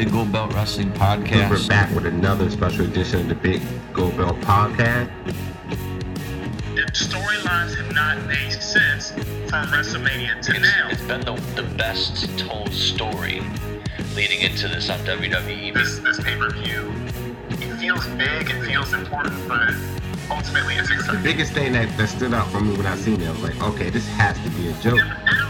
[0.00, 1.50] Big Gold Belt Wrestling Podcast.
[1.50, 3.60] We're back with another special edition of the Big
[3.92, 5.10] Gold Belt Podcast.
[6.74, 10.88] The storylines have not made sense from WrestleMania to it's, now.
[10.88, 13.42] It's been the, the best told story
[14.14, 15.74] leading into this on WWE.
[15.74, 16.90] This, this pay per view,
[17.50, 19.74] it feels big, it feels important, but
[20.30, 23.28] ultimately it's The biggest thing that, that stood out for me when I seen it,
[23.28, 25.49] I was like, okay, this has to be a joke.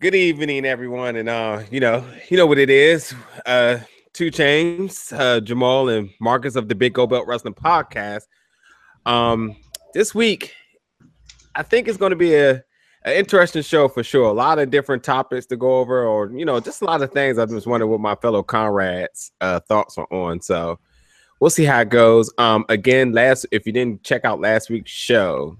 [0.00, 3.12] Good evening, everyone, and uh, you know, you know what it is.
[3.44, 3.78] Uh,
[4.12, 8.28] two chains, uh, Jamal and Marcus of the Big Gold Belt Wrestling Podcast.
[9.06, 9.56] Um,
[9.94, 10.54] this week,
[11.56, 12.62] I think it's going to be a
[13.02, 14.28] an interesting show for sure.
[14.28, 17.10] A lot of different topics to go over, or you know, just a lot of
[17.10, 17.36] things.
[17.36, 20.40] I just wondering what my fellow comrades' uh, thoughts are on.
[20.40, 20.78] So
[21.40, 22.32] we'll see how it goes.
[22.38, 25.58] Um, again, last if you didn't check out last week's show,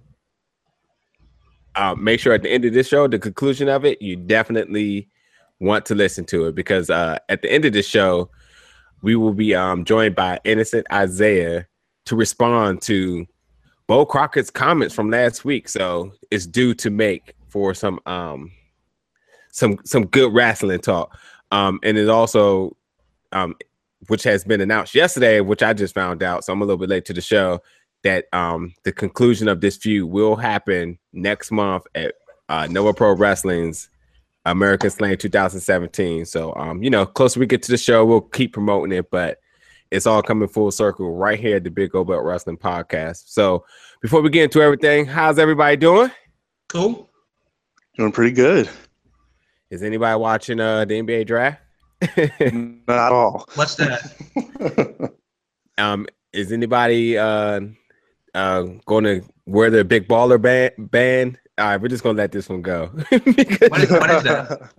[1.78, 5.08] uh, make sure at the end of this show, the conclusion of it, you definitely
[5.60, 8.28] want to listen to it because uh, at the end of the show,
[9.02, 11.66] we will be um, joined by Innocent Isaiah
[12.06, 13.24] to respond to
[13.86, 15.68] Beau Crockett's comments from last week.
[15.68, 18.50] So it's due to make for some um,
[19.52, 21.16] some some good wrestling talk,
[21.52, 22.76] um, and it also
[23.30, 23.54] um,
[24.08, 26.44] which has been announced yesterday, which I just found out.
[26.44, 27.60] So I'm a little bit late to the show
[28.08, 32.14] that um the conclusion of this feud will happen next month at
[32.48, 33.90] uh Nova Pro Wrestling's
[34.46, 36.24] American Slam 2017.
[36.24, 39.38] So um, you know, closer we get to the show, we'll keep promoting it, but
[39.90, 43.24] it's all coming full circle right here at the Big O Belt Wrestling Podcast.
[43.26, 43.64] So
[44.00, 46.10] before we get into everything, how's everybody doing?
[46.68, 47.10] Cool.
[47.96, 48.70] Doing pretty good.
[49.70, 51.60] Is anybody watching uh the NBA draft?
[52.86, 53.44] Not at all.
[53.54, 55.12] What's that?
[55.78, 57.60] um, is anybody uh
[58.38, 61.38] uh going to wear the big baller band band?
[61.58, 62.90] All right, we're just gonna let this one go.
[63.10, 64.70] Because- What is, what is that?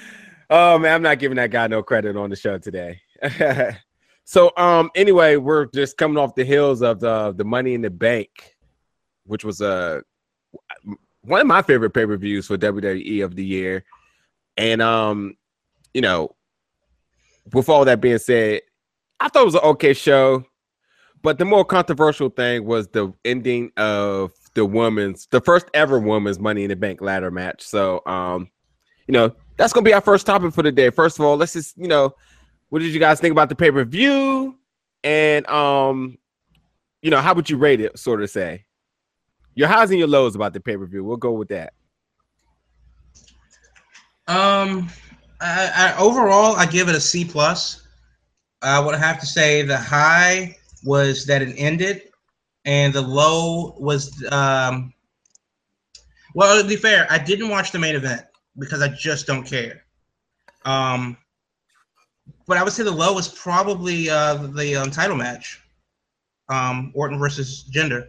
[0.50, 3.00] oh man, I'm not giving that guy no credit on the show today.
[4.24, 7.90] so um anyway, we're just coming off the heels of the the Money in the
[7.90, 8.56] Bank,
[9.24, 10.00] which was uh,
[11.22, 13.84] one of my favorite pay-per-views for WWE of the year.
[14.56, 15.36] And um,
[15.94, 16.36] you know,
[17.52, 18.60] with all that being said,
[19.18, 20.44] I thought it was an okay show.
[21.26, 26.38] But the more controversial thing was the ending of the women's, the first ever women's
[26.38, 27.62] Money in the Bank ladder match.
[27.62, 28.48] So, um,
[29.08, 30.88] you know, that's gonna be our first topic for the day.
[30.90, 32.14] First of all, let's just, you know,
[32.68, 34.56] what did you guys think about the pay per view?
[35.02, 36.16] And um,
[37.02, 37.98] you know, how would you rate it?
[37.98, 38.64] Sort of say
[39.56, 41.02] your highs and your lows about the pay per view.
[41.02, 41.72] We'll go with that.
[44.28, 44.88] Um,
[45.40, 47.84] I, I, overall, I give it a C plus.
[48.62, 52.02] I would have to say the high was that it ended,
[52.64, 54.92] and the low was um.
[56.34, 58.22] Well, to be fair, I didn't watch the main event
[58.58, 59.84] because I just don't care.
[60.64, 61.16] Um,
[62.46, 65.60] but I would say the low was probably uh, the um, title match,
[66.48, 68.06] um, Orton versus Jinder.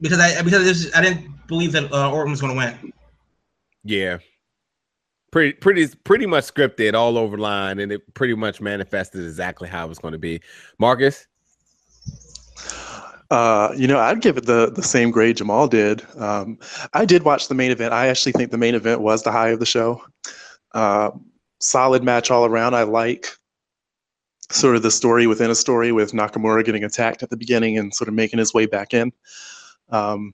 [0.00, 2.92] Because I because this, I didn't believe that uh, Orton was going to win.
[3.84, 4.18] Yeah.
[5.34, 9.84] Pretty pretty pretty much scripted all over line and it pretty much manifested exactly how
[9.84, 10.40] it was going to be.
[10.78, 11.26] Marcus?
[13.32, 16.06] Uh, you know, I'd give it the the same grade Jamal did.
[16.16, 16.56] Um,
[16.92, 17.92] I did watch the main event.
[17.92, 20.00] I actually think the main event was the high of the show.
[20.72, 21.10] Uh,
[21.58, 22.76] solid match all around.
[22.76, 23.26] I like
[24.52, 27.92] sort of the story within a story with Nakamura getting attacked at the beginning and
[27.92, 29.12] sort of making his way back in.
[29.88, 30.32] Um,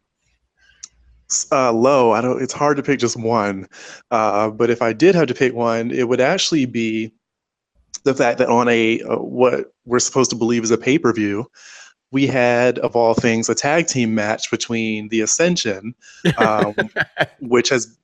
[1.52, 2.42] uh, low, I don't.
[2.42, 3.68] It's hard to pick just one,
[4.10, 7.12] uh, but if I did have to pick one, it would actually be
[8.04, 11.12] the fact that on a uh, what we're supposed to believe is a pay per
[11.12, 11.50] view,
[12.10, 15.94] we had of all things a tag team match between the Ascension,
[16.38, 16.74] um,
[17.40, 17.96] which has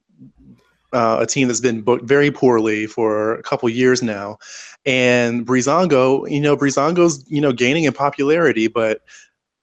[0.93, 4.39] uh, a team that's been booked very poorly for a couple years now,
[4.85, 6.31] and Breezango.
[6.31, 9.03] You know, Breezango's you know gaining in popularity, but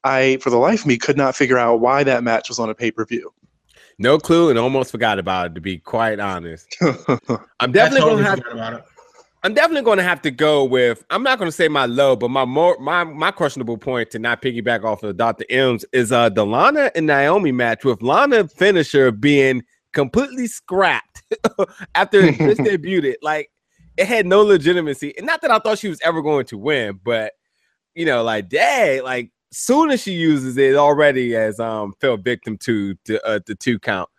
[0.03, 2.69] I, for the life of me, could not figure out why that match was on
[2.69, 3.31] a pay per view.
[3.99, 6.75] No clue and almost forgot about it to be quite honest.
[7.59, 8.83] I'm definitely totally gonna have it.
[9.45, 11.03] I'm definitely going to have to go with.
[11.09, 14.19] I'm not going to say my low, but my more my my questionable point to
[14.19, 15.43] not piggyback off of Dr.
[15.49, 21.23] M's is uh the Lana and Naomi match with Lana finisher being completely scrapped
[21.95, 23.15] after it just debuted.
[23.21, 23.51] Like
[23.97, 27.01] it had no legitimacy, and not that I thought she was ever going to win,
[27.03, 27.33] but
[27.95, 32.57] you know, like dang, like soon as she uses it, already as um fell victim
[32.59, 34.09] to to uh, the two count.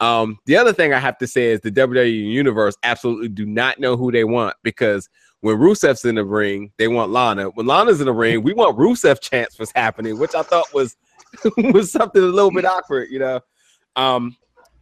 [0.00, 3.78] Um, the other thing I have to say is the WWE universe absolutely do not
[3.78, 5.08] know who they want because
[5.40, 7.50] when Rusev's in the ring, they want Lana.
[7.50, 10.96] When Lana's in the ring, we want Rusev chance was happening, which I thought was
[11.56, 13.40] was something a little bit awkward, you know.
[13.96, 14.36] Um,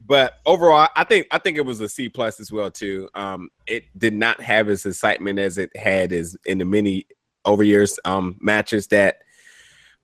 [0.07, 3.09] but overall, I think I think it was a C plus as well too.
[3.15, 7.07] Um, it did not have as excitement as it had as in the many
[7.47, 9.19] over years um matches that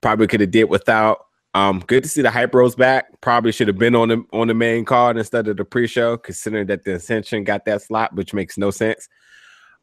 [0.01, 1.27] probably could have did without.
[1.53, 3.21] Um, good to see the Hype Bros back.
[3.21, 6.67] Probably should have been on the on the main card instead of the pre-show, considering
[6.69, 9.09] that the Ascension got that slot, which makes no sense.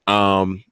[0.07, 0.63] Um,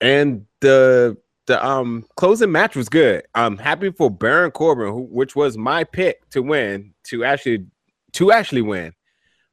[0.00, 1.16] and the
[1.46, 3.24] the um closing match was good.
[3.34, 7.66] I'm happy for Baron Corbin, who, which was my pick to win, to actually
[8.12, 8.92] to actually win.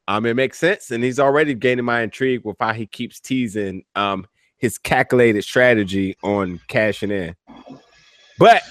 [0.07, 3.83] Um, it makes sense, and he's already gaining my intrigue with how he keeps teasing
[3.95, 4.25] um
[4.57, 7.35] his calculated strategy on cashing in.
[8.37, 8.63] But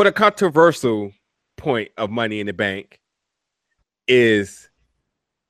[0.00, 1.12] for the controversial
[1.58, 3.02] point of Money in the Bank
[4.08, 4.70] is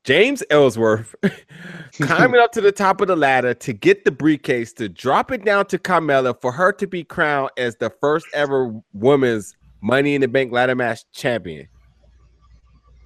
[0.02, 1.14] James Ellsworth
[1.92, 5.44] climbing up to the top of the ladder to get the briefcase to drop it
[5.44, 10.20] down to Carmella for her to be crowned as the first ever women's Money in
[10.20, 11.68] the Bank ladder match champion.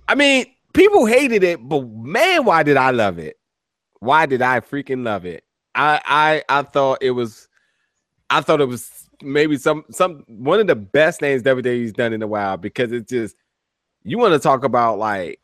[0.08, 3.36] I mean, people hated it, but man, why did I love it?
[4.00, 5.44] Why did I freaking love it?
[5.74, 7.48] I I I thought it was
[8.30, 12.22] I thought it was maybe some some one of the best things WWE's done in
[12.22, 13.36] a while because it's just
[14.04, 15.40] you want to talk about like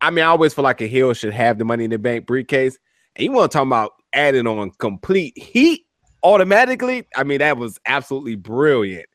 [0.00, 2.26] I mean I always feel like a heel should have the money in the bank
[2.26, 2.78] briefcase
[3.14, 5.86] and you want to talk about adding on complete heat
[6.22, 7.06] automatically?
[7.16, 9.06] I mean that was absolutely brilliant.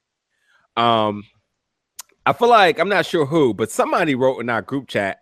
[0.78, 1.24] Um
[2.26, 5.20] I feel like I'm not sure who but somebody wrote in our group chat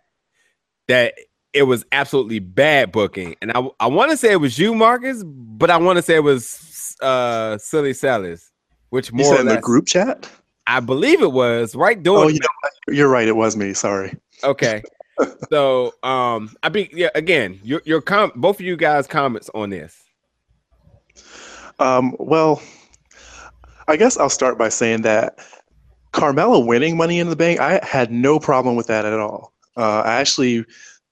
[0.88, 1.14] that
[1.52, 5.22] it was absolutely bad booking and I I want to say it was you Marcus
[5.24, 8.49] but I want to say it was uh Silly Sellers
[8.90, 10.30] which more in the group chat?
[10.66, 13.26] I believe it was right doing Oh, you know, you're right.
[13.26, 13.72] It was me.
[13.72, 14.16] Sorry.
[14.44, 14.82] okay.
[15.50, 19.70] so um I be yeah again your your com both of you guys comments on
[19.70, 20.02] this.
[21.78, 22.62] Um, well,
[23.88, 25.38] I guess I'll start by saying that
[26.12, 29.52] Carmella winning Money in the Bank, I had no problem with that at all.
[29.76, 30.64] Uh, I actually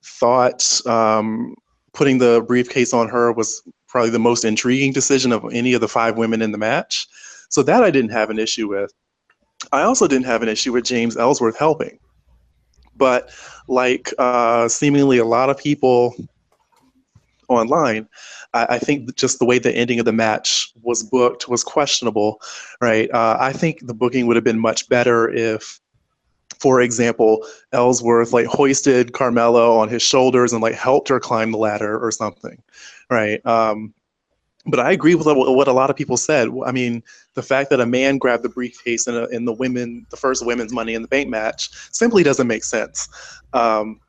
[0.04, 1.56] thought um,
[1.94, 5.88] putting the briefcase on her was probably the most intriguing decision of any of the
[5.88, 7.08] five women in the match.
[7.48, 8.92] So that I didn't have an issue with.
[9.72, 11.98] I also didn't have an issue with James Ellsworth helping.
[12.96, 13.30] But
[13.68, 16.14] like uh, seemingly a lot of people
[17.48, 18.08] online,
[18.54, 22.40] I, I think just the way the ending of the match was booked was questionable,
[22.80, 23.10] right?
[23.10, 25.80] Uh, I think the booking would have been much better if,
[26.58, 31.58] for example, Ellsworth like hoisted Carmella on his shoulders and like helped her climb the
[31.58, 32.60] ladder or something,
[33.10, 33.44] right?
[33.46, 33.94] Um,
[34.68, 36.48] but I agree with what a lot of people said.
[36.64, 37.02] I mean,
[37.34, 40.44] the fact that a man grabbed the briefcase in, a, in the women, the first
[40.44, 43.08] women's Money in the Bank match, simply doesn't make sense.
[43.52, 44.00] Um,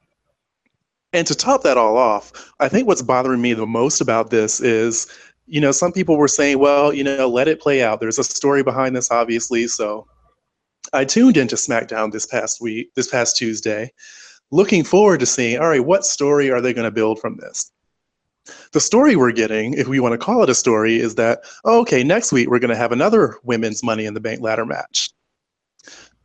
[1.13, 4.59] and to top that all off, I think what's bothering me the most about this
[4.61, 5.07] is,
[5.47, 8.00] you know, some people were saying, well, you know, let it play out.
[8.00, 9.67] There's a story behind this, obviously.
[9.67, 10.06] So
[10.94, 13.91] I tuned into SmackDown this past week, this past Tuesday,
[14.51, 17.71] looking forward to seeing, all right, what story are they going to build from this?
[18.72, 21.81] The story we're getting, if we want to call it a story, is that, oh,
[21.81, 25.12] okay, next week we're going to have another women's Money in the Bank ladder match.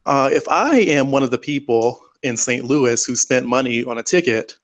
[0.07, 2.65] Uh, if I am one of the people in St.
[2.65, 4.57] Louis who spent money on a ticket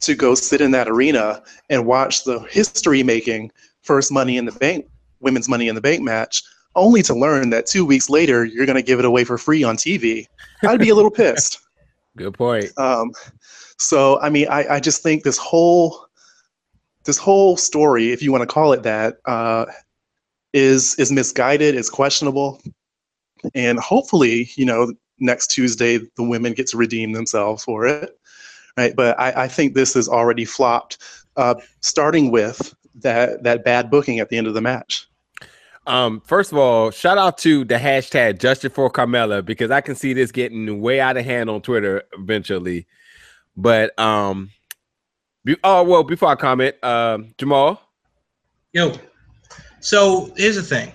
[0.00, 3.50] to go sit in that arena and watch the history making
[3.82, 4.86] first Money in the Bank,
[5.20, 6.42] women's Money in the Bank match,
[6.74, 9.64] only to learn that two weeks later you're going to give it away for free
[9.64, 10.26] on TV,
[10.62, 11.60] I'd be a little pissed.
[12.16, 12.70] Good point.
[12.76, 13.12] Um,
[13.78, 16.07] so I mean, I, I just think this whole
[17.08, 19.64] this whole story, if you want to call it that, uh,
[20.52, 22.60] is is misguided, is questionable,
[23.54, 28.18] and hopefully, you know, next Tuesday the women get to redeem themselves for it,
[28.76, 28.94] right?
[28.94, 30.98] But I, I think this is already flopped,
[31.36, 35.08] uh, starting with that that bad booking at the end of the match.
[35.86, 39.94] Um, first of all, shout out to the hashtag Justice for Carmella because I can
[39.94, 42.86] see this getting way out of hand on Twitter eventually.
[43.56, 44.50] But um,
[45.44, 47.80] be, oh well, before I comment, um, Jamal,
[48.74, 48.92] Yo,
[49.80, 50.92] so here's the thing.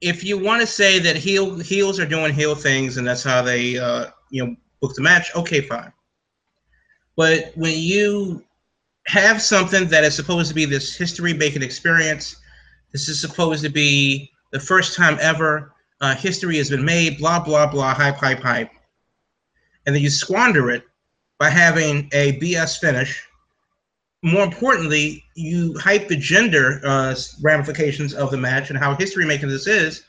[0.00, 3.42] If you want to say that heel heels are doing heel things and that's how
[3.42, 5.92] they uh, you know book the match, okay, fine.
[7.16, 8.44] But when you
[9.06, 12.36] have something that is supposed to be this history making experience,
[12.92, 17.40] this is supposed to be the first time ever uh, history has been made, blah
[17.40, 18.70] blah blah, hype hype hype,
[19.86, 20.84] and then you squander it
[21.42, 23.26] by having a BS finish
[24.22, 29.48] more importantly, you hype the gender uh, ramifications of the match and how history making
[29.48, 30.04] this is,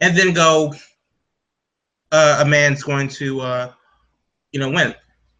[0.00, 0.72] and then go,
[2.10, 3.72] uh, a man's going to, uh,
[4.52, 4.94] you know, win.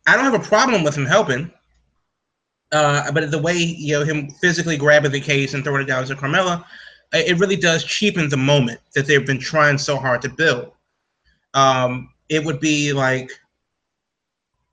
[0.06, 1.50] I don't have a problem with him helping,
[2.72, 6.04] uh, but the way you know him physically grabbing the case and throwing it down
[6.04, 6.62] to Carmella,
[7.14, 10.72] it really does cheapen the moment that they've been trying so hard to build.
[11.54, 13.30] Um, it would be like,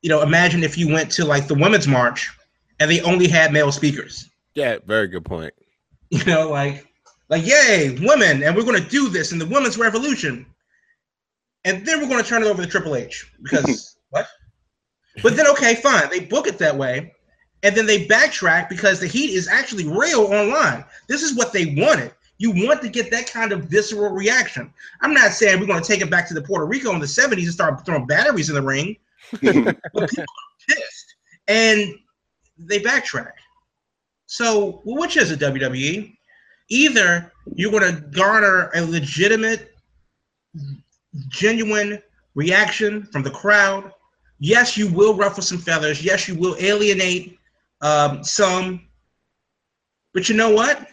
[0.05, 2.31] you know, imagine if you went to like the women's march
[2.79, 4.29] and they only had male speakers.
[4.53, 5.51] Yeah, very good point.
[6.11, 6.85] You know, like,
[7.27, 10.45] like, yay, women, and we're going to do this in the women's revolution,
[11.63, 14.27] and then we're going to turn it over to Triple H because what?
[15.23, 17.11] But then, okay, fine, they book it that way,
[17.63, 20.85] and then they backtrack because the heat is actually real online.
[21.07, 22.11] This is what they wanted.
[22.37, 24.71] You want to get that kind of visceral reaction.
[25.01, 27.07] I'm not saying we're going to take it back to the Puerto Rico in the
[27.07, 28.97] 70s and start throwing batteries in the ring,
[29.41, 30.07] but people are
[30.67, 31.15] pissed
[31.47, 31.93] and
[32.57, 33.31] they backtrack.
[34.27, 36.15] So, which is it, WWE?
[36.69, 39.73] Either you're going to garner a legitimate,
[41.29, 42.01] genuine
[42.33, 43.91] reaction from the crowd.
[44.39, 46.03] Yes, you will ruffle some feathers.
[46.03, 47.37] Yes, you will alienate
[47.81, 48.87] um, some.
[50.13, 50.87] But you know what?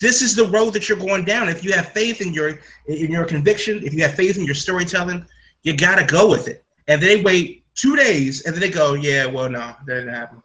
[0.00, 1.48] This is the road that you're going down.
[1.48, 4.54] If you have faith in your in your conviction, if you have faith in your
[4.54, 5.26] storytelling,
[5.64, 6.64] you gotta go with it.
[6.86, 10.42] And they wait two days, and then they go, "Yeah, well, no, that didn't happen."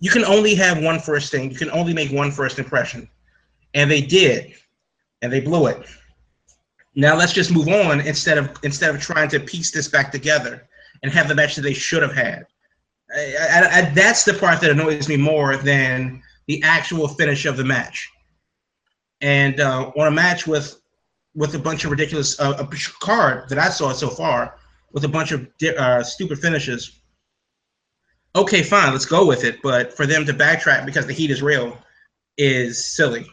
[0.00, 1.50] You can only have one first thing.
[1.50, 3.08] You can only make one first impression,
[3.72, 4.54] and they did,
[5.22, 5.86] and they blew it.
[6.94, 10.68] Now let's just move on instead of instead of trying to piece this back together
[11.02, 12.46] and have the match that they should have had.
[13.14, 17.56] I, I, I, that's the part that annoys me more than the actual finish of
[17.56, 18.10] the match.
[19.20, 20.80] And uh, on a match with
[21.34, 22.66] with a bunch of ridiculous uh,
[23.00, 24.56] card that I saw so far
[24.94, 25.46] with a bunch of
[25.76, 27.00] uh, stupid finishes.
[28.36, 29.60] Okay, fine, let's go with it.
[29.62, 31.76] But for them to backtrack because the heat is real
[32.38, 33.26] is silly.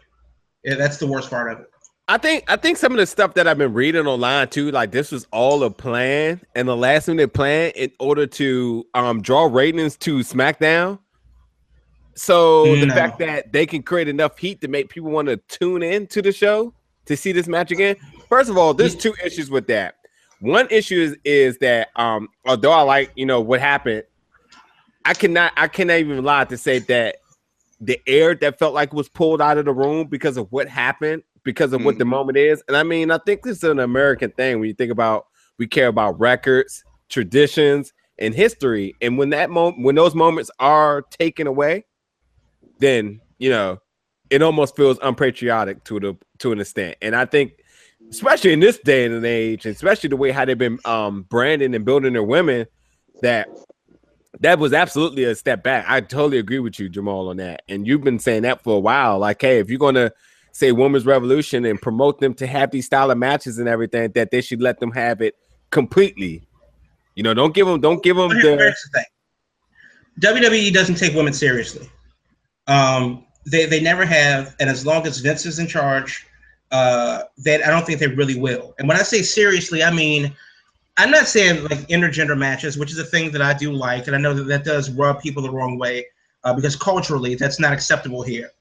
[0.63, 1.67] Yeah, that's the worst part of it.
[2.07, 4.91] I think I think some of the stuff that I've been reading online too, like
[4.91, 9.45] this was all a plan and the last minute plan in order to um draw
[9.45, 10.99] ratings to SmackDown.
[12.15, 15.81] So the fact that they can create enough heat to make people want to tune
[15.81, 16.73] in to the show
[17.05, 17.95] to see this match again.
[18.27, 19.95] First of all, there's two issues with that.
[20.41, 24.03] One issue is is that um although I like you know what happened,
[25.05, 27.17] I cannot I cannot even lie to say that
[27.79, 31.23] the air that felt like was pulled out of the room because of what happened,
[31.43, 32.63] because of what the moment is.
[32.67, 35.67] And I mean, I think this is an American thing when you think about we
[35.67, 38.95] care about records, traditions, and history.
[39.01, 41.85] And when that moment when those moments are taken away,
[42.79, 43.79] then you know
[44.31, 46.97] it almost feels unpatriotic to the to an extent.
[47.01, 47.53] And I think
[48.11, 51.73] especially in this day and age, and especially the way how they've been um branding
[51.73, 52.67] and building their women,
[53.21, 53.47] that
[54.39, 55.85] that was absolutely a step back.
[55.87, 57.61] I totally agree with you, Jamal, on that.
[57.67, 59.19] And you've been saying that for a while.
[59.19, 60.11] Like, hey, if you're gonna
[60.51, 64.31] say women's revolution and promote them to have these style of matches and everything, that
[64.31, 65.35] they should let them have it
[65.69, 66.43] completely.
[67.15, 68.57] You know, don't give them, don't give them here- the.
[68.57, 69.05] the thing.
[70.19, 71.89] WWE doesn't take women seriously.
[72.67, 76.27] Um, they they never have, and as long as Vince is in charge,
[76.71, 78.73] uh, that I don't think they really will.
[78.79, 80.33] And when I say seriously, I mean
[80.97, 84.15] I'm not saying like intergender matches, which is a thing that I do like, and
[84.15, 86.05] I know that that does rub people the wrong way
[86.43, 88.51] uh, because culturally that's not acceptable here.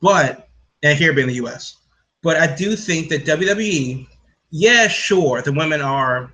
[0.00, 0.48] But
[0.82, 1.78] and here being the U.S.
[2.22, 4.06] But I do think that WWE,
[4.50, 6.32] yeah, sure, the women are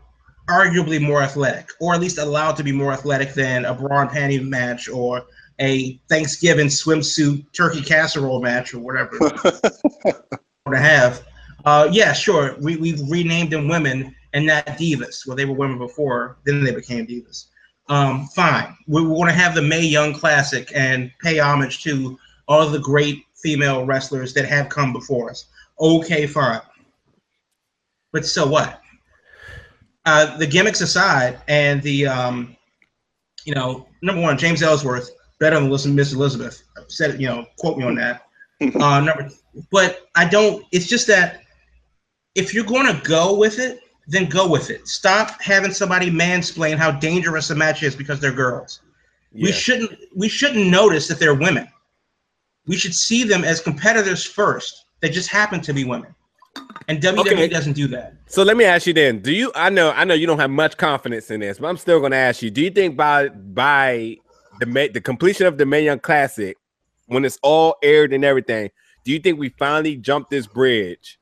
[0.48, 4.10] arguably more athletic, or at least allowed to be more athletic than a bra and
[4.10, 5.24] panty match or
[5.60, 9.18] a Thanksgiving swimsuit turkey casserole match or whatever
[10.70, 11.26] to have.
[11.64, 12.56] Uh, yeah, sure.
[12.60, 15.26] We we've renamed them women and not divas.
[15.26, 17.46] Well, they were women before, then they became divas.
[17.88, 18.76] Um, fine.
[18.86, 22.78] We, we want to have the Mae Young Classic and pay homage to all the
[22.78, 25.46] great female wrestlers that have come before us.
[25.80, 26.60] Okay, fine.
[28.12, 28.80] But so what?
[30.04, 32.56] Uh, the gimmicks aside, and the um,
[33.44, 36.62] you know, number one, James Ellsworth better than listen Miss Elizabeth.
[36.88, 38.26] Said you know, quote me on that.
[38.80, 39.30] Uh, number,
[39.70, 40.64] but I don't.
[40.72, 41.42] It's just that
[42.34, 44.88] if you're going to go with it, then go with it.
[44.88, 48.80] Stop having somebody mansplain how dangerous a match is because they're girls.
[49.34, 49.98] We shouldn't.
[50.14, 51.68] We shouldn't notice that they're women.
[52.66, 54.84] We should see them as competitors first.
[55.00, 56.14] They just happen to be women,
[56.88, 57.48] and WWE Okay.
[57.48, 58.14] doesn't do that.
[58.26, 59.50] So let me ask you then: Do you?
[59.54, 62.12] I know, I know you don't have much confidence in this, but I'm still going
[62.12, 64.18] to ask you: Do you think by by
[64.60, 66.56] the the completion of the Mae Young Classic,
[67.06, 68.70] when it's all aired and everything,
[69.04, 71.18] do you think we finally jump this bridge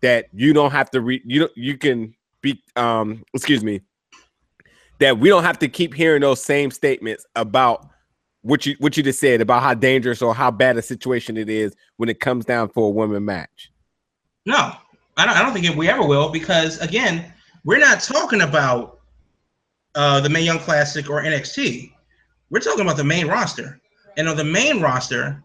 [0.00, 3.80] that you don't have to re you don't you can be um excuse me
[4.98, 7.88] that we don't have to keep hearing those same statements about
[8.42, 11.48] what you what you just said about how dangerous or how bad a situation it
[11.48, 13.72] is when it comes down for a women match.
[14.44, 14.72] No,
[15.16, 17.32] I don't, I don't think we ever will because again,
[17.64, 19.00] we're not talking about
[19.94, 21.92] uh, the Mae Young Classic or NXT.
[22.50, 23.80] We're talking about the main roster,
[24.16, 25.42] and on the main roster,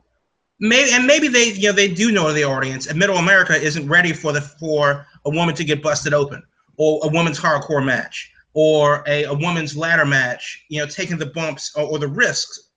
[0.59, 3.87] maybe and maybe they you know they do know the audience, and Middle America isn't
[3.87, 6.43] ready for the for a woman to get busted open,
[6.77, 10.65] or a woman's hardcore match, or a, a women's ladder match.
[10.69, 12.69] You know, taking the bumps or, or the risks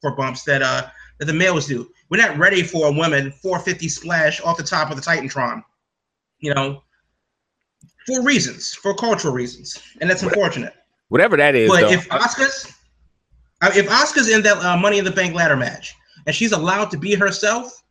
[0.00, 0.88] for bumps that uh
[1.18, 1.90] that the males do.
[2.10, 5.62] We're not ready for a woman 450 splash off the top of the Titantron.
[6.38, 6.82] You know,
[8.06, 10.74] for reasons, for cultural reasons, and that's unfortunate.
[11.08, 11.68] Whatever that is.
[11.68, 11.90] But though.
[11.90, 12.72] if Asuka's,
[13.62, 15.94] if Asuka's in that uh, Money in the Bank ladder match
[16.26, 17.82] and she's allowed to be herself,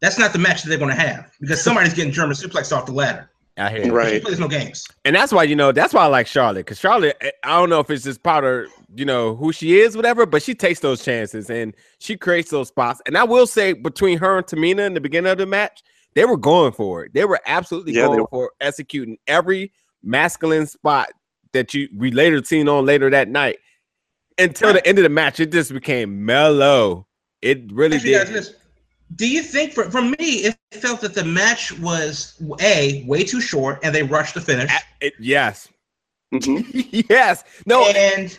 [0.00, 2.86] that's not the match that they're going to have because somebody's getting German suplexed off
[2.86, 3.30] the ladder.
[3.58, 3.84] I hear you.
[3.86, 4.22] She Right.
[4.22, 4.86] plays no games.
[5.04, 7.68] And that's why you know that's why I like Charlotte because Charlotte eh, I don't
[7.68, 10.80] know if it's just part of you know who she is whatever but she takes
[10.80, 14.86] those chances and she creates those spots and I will say between her and Tamina
[14.86, 15.82] in the beginning of the match
[16.14, 18.26] they were going for it they were absolutely Yeah, going were.
[18.30, 21.10] for executing every masculine spot
[21.52, 23.58] that you we later seen on later that night
[24.40, 27.06] until the end of the match it just became mellow
[27.42, 28.56] it really Ask you guys did.
[29.16, 33.40] Do you think, for, for me, it felt that the match was a way too
[33.40, 34.70] short and they rushed the finish?
[34.72, 35.68] A- it- yes
[36.32, 37.06] Mhm.
[37.10, 38.38] yes no And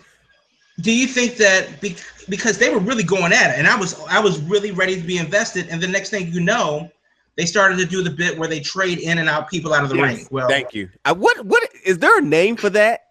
[0.79, 1.95] do you think that be,
[2.29, 5.05] because they were really going at it, and I was I was really ready to
[5.05, 6.89] be invested, and the next thing you know,
[7.35, 9.89] they started to do the bit where they trade in and out people out of
[9.89, 10.27] the Yes, ring.
[10.31, 13.01] Well, thank you uh, what what is there a name for that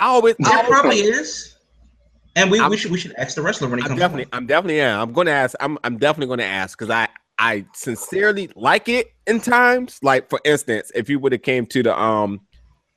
[0.00, 1.54] I always I always- probably is,
[2.36, 4.00] and we, I'm- we should we should ask the wrestler when he I'm comes.
[4.00, 5.00] definitely, I'm definitely, yeah.
[5.00, 5.54] I'm gonna ask.
[5.60, 7.08] I'm, I'm definitely gonna ask because I,
[7.38, 9.98] I sincerely like it in times.
[10.02, 12.40] Like for instance, if you would have came to the um,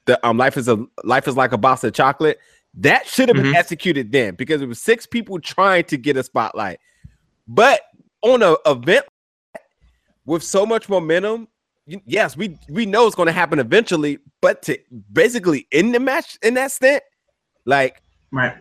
[0.06, 2.40] the um, life is a life is like a box of chocolate.
[2.75, 3.56] That should have been Mhm.
[3.56, 6.80] executed then because it was six people trying to get a spotlight.
[7.48, 7.82] But
[8.24, 9.06] on a event
[10.25, 11.48] with so much momentum,
[11.86, 14.18] yes, we we know it's going to happen eventually.
[14.42, 14.78] But to
[15.12, 17.04] basically end the match in that stint,
[17.66, 18.56] like Right.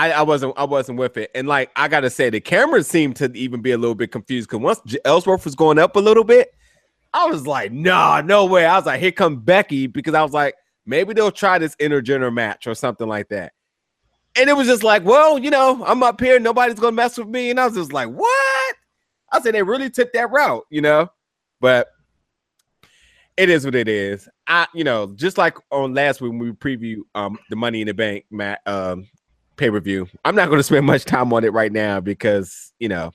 [0.00, 1.30] I, I wasn't I wasn't with it.
[1.34, 4.48] And like I gotta say, the cameras seemed to even be a little bit confused
[4.48, 6.54] because once Ellsworth was going up a little bit,
[7.12, 8.64] I was like, nah, no way.
[8.64, 10.54] I was like, here come Becky, because I was like,
[10.86, 13.52] maybe they'll try this intergender match or something like that.
[14.36, 17.28] And it was just like, well, you know, I'm up here, nobody's gonna mess with
[17.28, 17.50] me.
[17.50, 18.76] And I was just like, what?
[19.30, 21.10] I said they really took that route, you know,
[21.60, 21.88] but
[23.36, 24.30] it is what it is.
[24.46, 27.86] I, you know, just like on last week when we preview um the Money in
[27.86, 29.06] the Bank mat um
[29.60, 30.08] pay per view.
[30.24, 33.12] I'm not going to spend much time on it right now because you know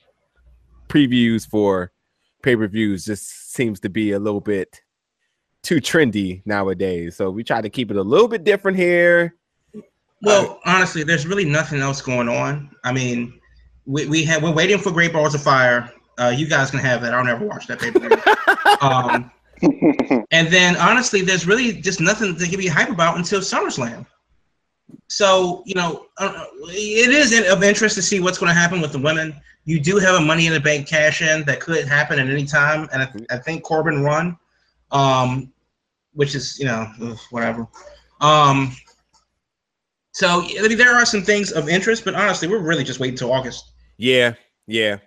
[0.88, 1.92] previews for
[2.42, 4.80] pay per views just seems to be a little bit
[5.62, 7.16] too trendy nowadays.
[7.16, 9.34] So we try to keep it a little bit different here.
[10.22, 12.70] Well, honestly, there's really nothing else going on.
[12.84, 13.38] I mean,
[13.84, 15.92] we, we have we're waiting for Great Balls of Fire.
[16.18, 17.12] Uh, you guys can have that.
[17.12, 18.22] I'll never watch that pay paper.
[18.84, 19.30] um,
[20.30, 24.06] and then honestly, there's really just nothing to give you hype about until SummerSlam.
[25.08, 28.92] So you know, uh, it is of interest to see what's going to happen with
[28.92, 29.34] the women.
[29.64, 32.44] You do have a Money in the Bank cash in that could happen at any
[32.44, 34.36] time, and I, I think Corbin run,
[34.92, 35.52] um,
[36.12, 36.84] which is you know
[37.30, 37.66] whatever.
[38.20, 38.74] Um,
[40.12, 43.16] so I mean, there are some things of interest, but honestly, we're really just waiting
[43.16, 43.72] till August.
[43.98, 44.34] Yeah,
[44.66, 44.98] yeah.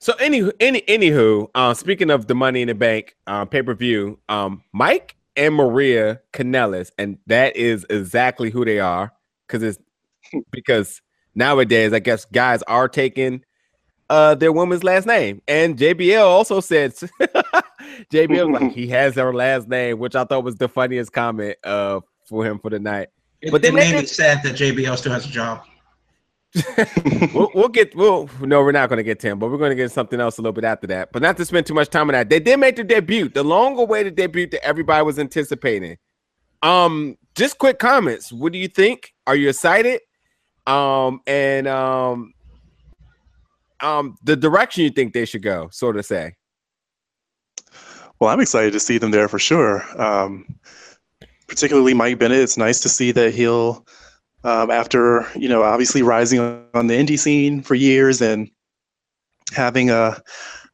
[0.00, 3.74] So any any anywho, uh, speaking of the Money in the Bank uh, pay per
[3.74, 9.12] view, um, Mike and Maria Kanellis, and that is exactly who they are,
[9.46, 9.78] because it's
[10.50, 11.00] because
[11.34, 13.42] nowadays I guess guys are taking
[14.08, 16.94] uh their woman's last name, and JBL also said
[18.12, 22.00] JBL like he has her last name, which I thought was the funniest comment uh
[22.28, 23.08] for him for the night.
[23.40, 25.62] It, But it then made it me sad that JBL still has a job.
[27.34, 29.70] we'll, we'll get we'll no we're not going to get to him but we're going
[29.70, 31.90] to get something else a little bit after that but not to spend too much
[31.90, 35.18] time on that they did make their debut the long awaited debut that everybody was
[35.18, 35.98] anticipating
[36.62, 40.00] um just quick comments what do you think are you excited
[40.66, 42.32] um and um
[43.80, 46.32] um the direction you think they should go sort of say
[48.18, 49.84] Well, I'm excited to see them there for sure.
[50.00, 50.46] Um,
[51.48, 52.40] particularly Mike Bennett.
[52.40, 53.86] It's nice to see that he'll,
[54.42, 56.40] um, after you know, obviously rising
[56.74, 58.50] on the indie scene for years and
[59.52, 60.20] having a,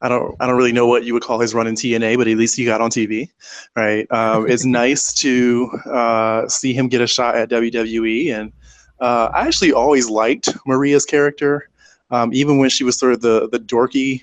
[0.03, 2.27] I don't, I don't really know what you would call his run in TNA, but
[2.27, 3.29] at least he got on TV,
[3.77, 4.07] right?
[4.11, 8.53] Um, it's nice to uh, see him get a shot at WWE, and
[9.01, 11.69] uh, I actually always liked Maria's character,
[12.11, 14.23] um, even when she was sort of the the dorky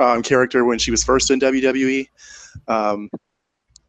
[0.00, 2.08] um, character when she was first in WWE.
[2.66, 3.10] Um,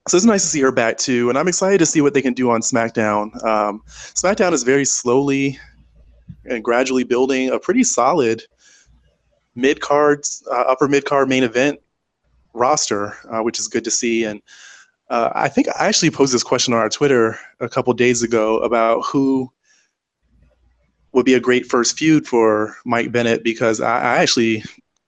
[0.07, 2.21] so it's nice to see her back too, and I'm excited to see what they
[2.21, 3.43] can do on SmackDown.
[3.43, 5.59] Um, SmackDown is very slowly
[6.45, 8.43] and gradually building a pretty solid
[9.55, 11.79] mid cards, uh, upper mid card main event
[12.53, 14.23] roster, uh, which is good to see.
[14.23, 14.41] And
[15.09, 18.59] uh, I think I actually posed this question on our Twitter a couple days ago
[18.59, 19.51] about who
[21.13, 24.63] would be a great first feud for Mike Bennett because I, I actually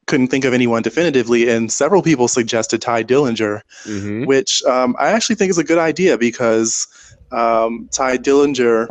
[0.06, 4.26] couldn't think of anyone definitively, and several people suggested Tye Dillinger, Mhm.
[4.26, 6.88] which um, I actually think is a good idea because
[7.34, 8.88] um, Tye Dillinger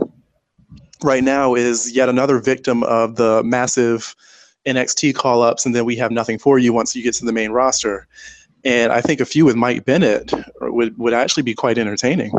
[1.02, 4.14] right now is yet another victim of the massive
[4.66, 7.33] NXT call ups, and then we have nothing for you once you get to the
[7.33, 8.07] main roster.
[8.64, 12.33] And I think a few with Mike Bennett would, would actually be quite entertaining.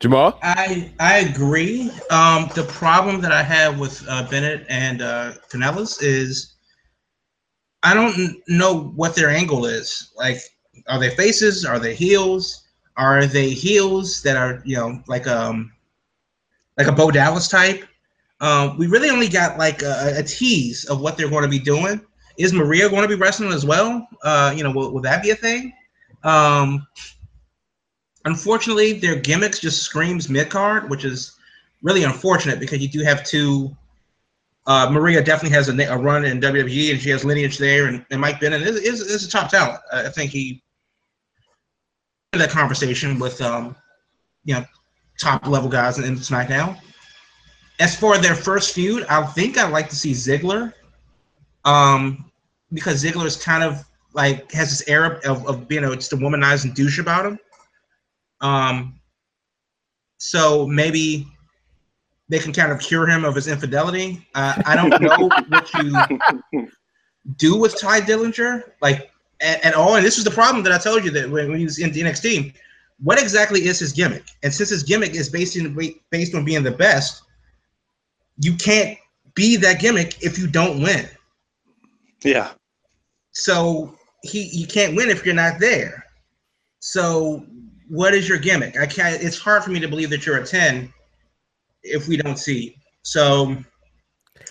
[0.00, 0.38] Jamal.
[0.42, 1.90] I I agree.
[2.10, 6.54] Um, the problem that I have with uh, Bennett and uh, Kanellis is
[7.82, 10.10] I don't know what their angle is.
[10.16, 10.38] Like,
[10.88, 11.66] are they faces?
[11.66, 12.62] Are they heels?
[12.96, 15.70] Are they heels that are you know like um
[16.78, 17.84] like a Bo Dallas type?
[18.40, 21.58] Um, we really only got like a, a tease of what they're going to be
[21.58, 22.00] doing.
[22.38, 24.06] Is Maria going to be wrestling as well?
[24.22, 25.74] Uh, you know, will, will that be a thing?
[26.22, 26.86] Um,
[28.24, 31.36] unfortunately, their gimmicks just screams mid card, which is
[31.82, 33.76] really unfortunate because you do have two.
[34.66, 38.04] Uh, Maria definitely has a, a run in WWE, and she has lineage there, and,
[38.10, 39.80] and Mike Bennett is, is, is a top talent.
[39.92, 40.62] I think he
[42.32, 43.74] had that conversation with um,
[44.44, 44.64] you know
[45.18, 46.78] top level guys in, in SmackDown.
[47.80, 50.74] As for their first feud, I think I'd like to see Ziggler,
[51.64, 52.30] um,
[52.72, 56.16] because Ziggler is kind of like has this air of, of being a, just a
[56.16, 57.38] womanizing douche about him.
[58.40, 59.00] Um,
[60.18, 61.26] so maybe
[62.28, 64.26] they can kind of cure him of his infidelity.
[64.34, 66.68] Uh, I don't know what you
[67.36, 69.96] do with Tye Dillinger, like at, at all.
[69.96, 71.92] And this was the problem that I told you that when, when he was in
[71.92, 72.54] the NXT.
[73.02, 74.24] What exactly is his gimmick?
[74.42, 75.74] And since his gimmick is based in
[76.10, 77.22] based on being the best,
[78.40, 78.98] you can't
[79.34, 81.08] be that gimmick if you don't win.
[82.24, 82.50] Yeah.
[83.32, 86.04] So he you can't win if you're not there.
[86.80, 87.44] So
[87.88, 88.78] what is your gimmick?
[88.78, 89.22] I can't.
[89.22, 90.92] It's hard for me to believe that you're a ten
[91.82, 92.76] if we don't see.
[93.02, 93.56] So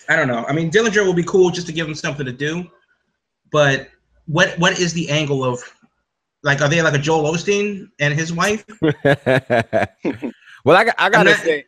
[0.08, 0.44] I don't know.
[0.48, 2.68] I mean, Dillinger will be cool just to give him something to do,
[3.52, 3.88] but
[4.26, 5.60] what what is the angle of
[6.42, 6.60] like?
[6.62, 8.64] Are they like a Joel Osteen and his wife?
[8.82, 11.64] well, I, got- I gotta not- say,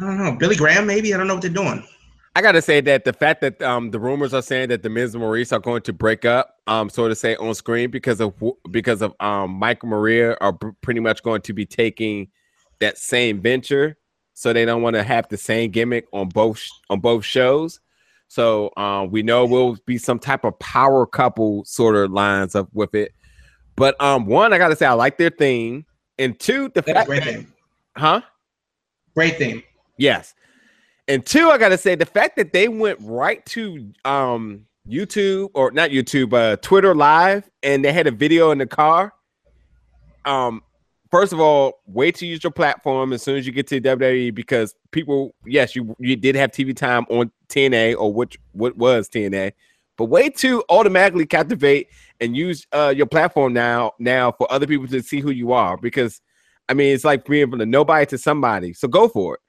[0.00, 0.32] I don't know.
[0.32, 1.12] Billy Graham, maybe.
[1.12, 1.86] I don't know what they're doing.
[2.36, 5.14] I gotta say that the fact that um the rumors are saying that the Miz
[5.14, 8.32] and Maryse are going to break up, um, so to say, on screen because of
[8.70, 12.28] because of um Mike and Maria are pr- pretty much going to be taking
[12.78, 13.96] that same venture,
[14.32, 17.80] so they don't want to have the same gimmick on both on both shows.
[18.28, 22.68] So um, we know will be some type of power couple sort of lines up
[22.72, 23.12] with it.
[23.74, 25.84] But um, one, I gotta say I like their theme,
[26.16, 27.44] and two, the That's fact that,
[27.96, 28.20] huh?
[29.16, 29.64] Great thing.
[30.00, 30.34] Yes.
[31.08, 35.70] And two, I gotta say the fact that they went right to um YouTube or
[35.70, 39.12] not YouTube, uh Twitter live and they had a video in the car.
[40.24, 40.62] Um,
[41.10, 44.34] first of all, wait to use your platform as soon as you get to WWE
[44.34, 49.06] because people, yes, you you did have TV time on TNA or which what was
[49.10, 49.52] TNA,
[49.98, 51.88] but way to automatically captivate
[52.20, 55.76] and use uh your platform now now for other people to see who you are
[55.76, 56.22] because
[56.70, 58.72] I mean it's like being from the nobody to somebody.
[58.72, 59.40] So go for it.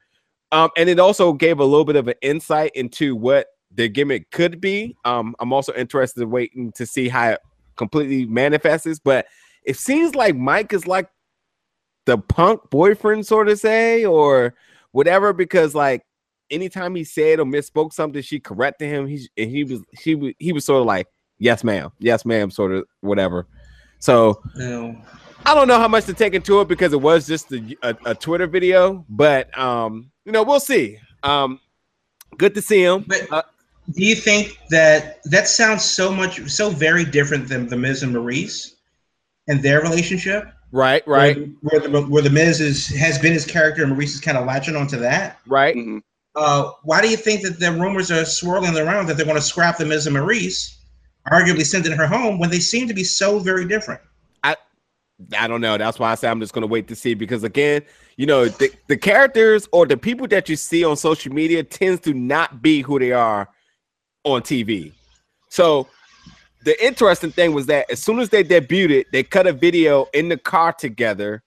[0.51, 4.31] Um, and it also gave a little bit of an insight into what the gimmick
[4.31, 4.95] could be.
[5.05, 7.39] Um, I'm also interested in waiting to see how it
[7.77, 9.27] completely manifests, but
[9.63, 11.09] it seems like Mike is like
[12.05, 14.55] the punk boyfriend, sort of say, or
[14.91, 16.03] whatever, because like
[16.49, 19.07] anytime he said or misspoke something, she corrected him.
[19.07, 21.07] He's and he was he was he was sort of like,
[21.39, 23.47] yes, ma'am, yes, ma'am, sort of whatever.
[23.99, 24.95] So No.
[25.45, 27.95] I don't know how much to take into it because it was just a, a,
[28.05, 30.97] a Twitter video, but um, you know, we'll see.
[31.23, 31.59] Um,
[32.37, 33.05] good to see him.
[33.07, 33.41] But Uh,
[33.91, 38.13] do you think that that sounds so much so very different than the Miz and
[38.15, 38.73] Maryse
[39.47, 40.47] and their relationship?
[40.73, 44.13] right, right, Where, where the where the Miz is has been his character and Maryse
[44.15, 45.39] is kind of latching onto that.
[45.47, 45.75] right.
[45.75, 46.01] Mhm.
[46.33, 49.41] Uh, why do you think that the rumors are swirling around that they're going to
[49.41, 50.75] scrap the Miz and Maryse,
[51.29, 53.99] arguably sending her home when they seem to be so very different?
[55.37, 55.77] I don't know.
[55.77, 57.83] That's why I say I'm just gonna wait to see because again,
[58.17, 62.01] you know, the, the characters or the people that you see on social media tends
[62.01, 63.49] to not be who they are
[64.23, 64.93] on TV.
[65.49, 65.87] So
[66.63, 70.29] the interesting thing was that as soon as they debuted, they cut a video in
[70.29, 71.41] the car together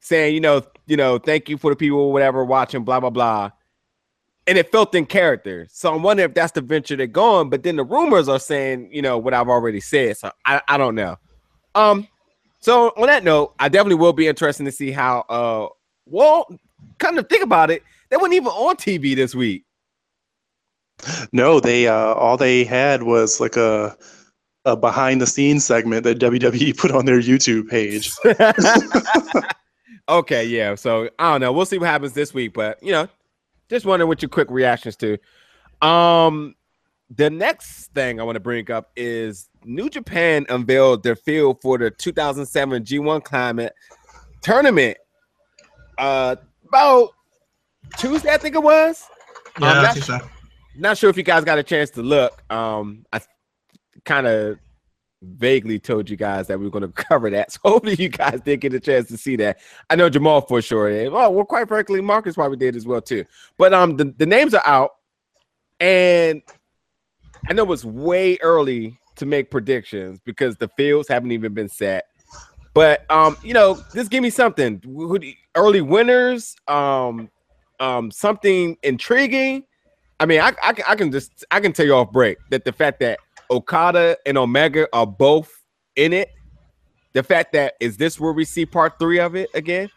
[0.00, 3.50] saying, you know, you know, thank you for the people, whatever, watching, blah, blah, blah.
[4.46, 5.66] And it felt in character.
[5.70, 7.48] So I'm wondering if that's the venture they're going.
[7.48, 10.18] But then the rumors are saying, you know, what I've already said.
[10.18, 11.16] So I, I don't know.
[11.74, 12.06] Um,
[12.64, 15.68] so on that note, I definitely will be interested to see how uh
[16.06, 16.46] well
[16.98, 17.82] kind of think about it.
[18.08, 19.66] They weren't even on TV this week.
[21.30, 23.94] No, they uh, all they had was like a
[24.64, 28.10] a behind the scenes segment that WWE put on their YouTube page.
[30.08, 30.74] okay, yeah.
[30.74, 31.52] So I don't know.
[31.52, 33.08] We'll see what happens this week, but you know,
[33.68, 35.18] just wondering what your quick reactions to.
[35.86, 36.54] Um,
[37.10, 41.78] the next thing I want to bring up is New Japan unveiled their field for
[41.78, 43.74] the 2007 G1 Climax
[44.42, 44.96] tournament.
[45.98, 46.36] Uh,
[46.68, 47.10] about
[47.98, 49.04] Tuesday, I think it was.
[49.60, 50.18] Yeah, Um, think so.
[50.76, 52.42] Not sure if you guys got a chance to look.
[52.50, 53.20] Um, I
[54.04, 54.58] kind of
[55.22, 58.40] vaguely told you guys that we were going to cover that, so hopefully you guys
[58.40, 59.58] did get a chance to see that.
[59.88, 60.90] I know Jamal for sure.
[60.90, 61.12] did.
[61.12, 63.24] Well, well, quite frankly, Marcus probably did as well too.
[63.56, 64.90] But um, the, the names are out,
[65.78, 66.42] and
[67.48, 72.06] I know it's way early to make predictions because the fields haven't even been set.
[72.72, 74.82] But um, you know, just give me something.
[75.54, 77.30] Early winners, um,
[77.78, 79.64] um, something intriguing.
[80.18, 82.64] I mean, I, I, can- I can just I can tell you off break that
[82.64, 85.52] the fact that Okada and Omega are both
[85.96, 86.30] in it,
[87.12, 89.88] the fact that is this where we see part three of it again,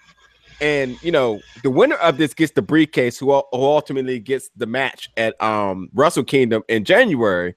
[0.62, 4.66] and you know the winner of this gets the briefcase, who, who ultimately gets the
[4.66, 7.56] match at um Wrestle Kingdom in January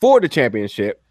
[0.00, 1.02] for the championship.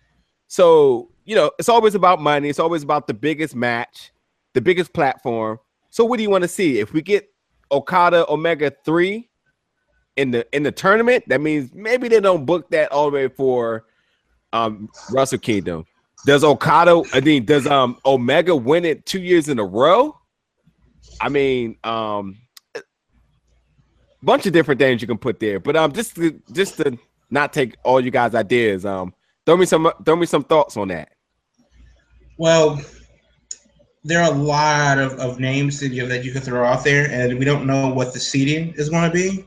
[0.47, 2.49] So you know it's always about money.
[2.49, 4.11] It's always about the biggest match,
[4.53, 5.59] the biggest platform.
[5.89, 6.79] So what do you want to see?
[6.79, 7.27] If we get
[7.71, 9.29] Okada Omega three
[10.17, 13.27] in the in the tournament, that means maybe they don't book that all the way
[13.27, 13.85] for
[14.53, 15.85] um Wrestle Kingdom.
[16.25, 20.18] Does Okada, I mean, does um Omega win it two years in a row?
[21.21, 22.37] I mean, um
[24.21, 26.97] bunch of different things you can put there, but um just to just to
[27.29, 29.13] not take all you guys' ideas, um
[29.45, 31.09] throw me some throw me some thoughts on that.
[32.37, 32.81] Well,
[34.03, 37.09] there are a lot of, of names that you that you can throw out there,
[37.11, 39.45] and we don't know what the seeding is going to be.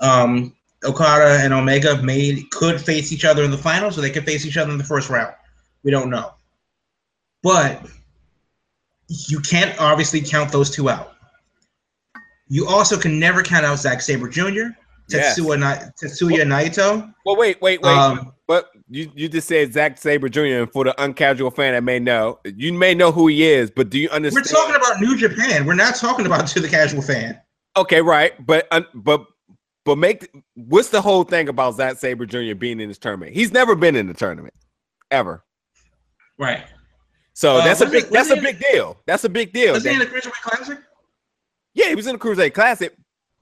[0.00, 4.24] Um, Okada and Omega may could face each other in the finals, or they could
[4.24, 5.34] face each other in the first round.
[5.82, 6.32] We don't know,
[7.42, 7.86] but
[9.28, 11.14] you can't obviously count those two out.
[12.48, 14.74] You also can never count out Zack Sabre Jr..
[15.10, 17.12] Tetsuya, Tetsuya Naito.
[17.24, 17.96] Well, wait, wait, wait.
[17.96, 20.40] Um, but you, you just said Zack Sabre Jr.
[20.40, 23.90] And for the uncasual fan that may know, you may know who he is, but
[23.90, 24.46] do you understand?
[24.46, 25.66] we're talking about New Japan.
[25.66, 27.40] We're not talking about to the casual fan.
[27.76, 29.24] Okay, right, but but
[29.84, 32.54] but make what's the whole thing about Zack Sabre Jr.
[32.54, 33.34] being in this tournament?
[33.34, 34.54] He's never been in the tournament
[35.10, 35.44] ever,
[36.38, 36.64] Right.
[37.34, 38.98] So Uh, that's a big it- that's a big deal.
[39.06, 39.74] That's a big deal.
[39.74, 40.78] Was he in the Cruiserweight Classic?
[41.74, 42.94] yeah, he was in the Crusade Classic,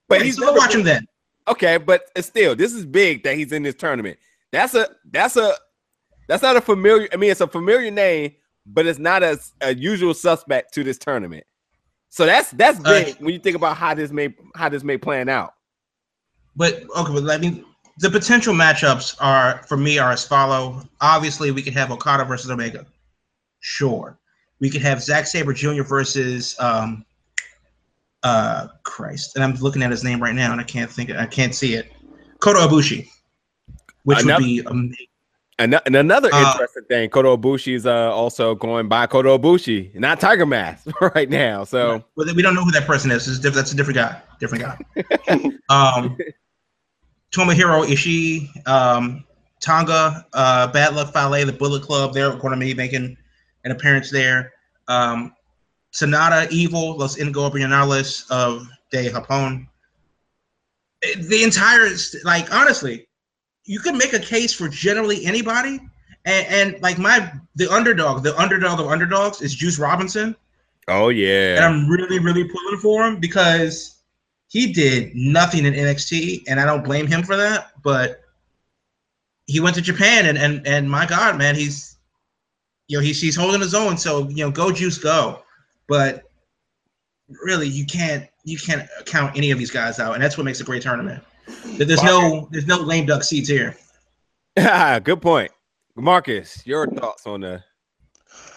[0.08, 1.06] but he's so never we'll watch been- him then.
[1.48, 4.18] Okay, but still, this is big that he's in this tournament.
[4.52, 5.54] That's a that's a
[6.28, 7.08] that's not a familiar.
[7.12, 8.34] I mean, it's a familiar name,
[8.66, 11.44] but it's not a, a usual suspect to this tournament.
[12.10, 14.96] So that's that's Uh, big when you think about how this may how this may
[14.98, 15.54] plan out.
[16.56, 17.64] But okay, but let me.
[17.98, 20.82] The potential matchups are for me are as follow.
[21.00, 22.86] Obviously, we could have Okada versus Omega.
[23.60, 24.18] Sure,
[24.58, 25.82] we could have Zack Sabre Jr.
[25.82, 27.04] versus um,
[28.22, 31.10] uh, Christ, and I'm looking at his name right now, and I can't think.
[31.10, 31.92] I can't see it.
[32.40, 33.08] Kota Ibushi,
[34.04, 35.06] which Another- would be amazing.
[35.58, 39.94] And, and another Uh, interesting thing, Kota Ibushi is uh, also going by Kota Ibushi,
[39.94, 41.64] not Tiger Mask right now.
[41.64, 43.38] So Well, we don't know who that person is.
[43.38, 44.22] Diff- That's a different guy.
[44.38, 44.78] Different guy.
[45.68, 46.16] um,
[47.30, 49.22] Tomohiro Ishii, um,
[49.60, 52.14] Tonga, uh, Bad Luck Fale, the Bullet Club.
[52.14, 53.18] They're going to be making
[53.64, 54.52] an appearance there.
[54.88, 55.34] Um,
[55.92, 59.66] Sanada, Evil, Los Ingobernables of De Japón.
[61.18, 61.88] The entire,
[62.24, 63.08] like, honestly,
[63.64, 65.80] you could make a case for generally anybody.
[66.26, 70.36] And, and like my the underdog, the underdog of underdogs is Juice Robinson
[70.90, 74.02] oh yeah, and I'm really, really pulling for him because
[74.48, 77.70] he did nothing in NXT, and I don't blame him for that.
[77.82, 78.20] But
[79.46, 81.96] he went to Japan, and and and my God, man, he's
[82.90, 83.96] you know he's he's holding his own.
[83.96, 85.42] So you know, go Juice, go.
[85.86, 86.24] But
[87.44, 90.60] really, you can't you can't count any of these guys out, and that's what makes
[90.60, 91.22] a great tournament.
[91.76, 93.76] There- There's no there's no lame duck seats here.
[94.56, 95.52] good point,
[95.94, 96.66] Marcus.
[96.66, 97.62] Your thoughts on the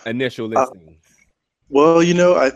[0.07, 0.97] initial Uh, listing?
[1.69, 2.51] Well, you know, I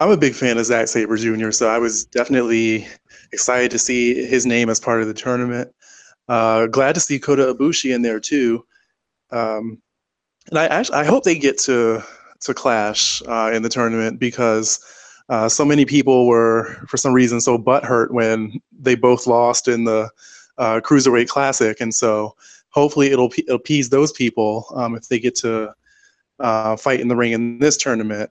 [0.00, 2.88] I'm a big fan of Zack Sabre Jr., so I was definitely
[3.32, 5.72] excited to see his name as part of the tournament.
[6.28, 8.64] Uh, glad to see Kota Ibushi in there too.
[9.30, 9.80] Um,
[10.50, 12.02] and I actually I hope they get to
[12.40, 14.80] to clash uh, in the tournament because
[15.28, 19.84] uh, so many people were for some reason so butthurt when they both lost in
[19.84, 20.08] the
[20.56, 22.34] uh, cruiserweight classic, and so
[22.70, 25.72] hopefully it'll pe- appease those people um, if they get to
[26.40, 28.30] uh, fight in the ring in this tournament.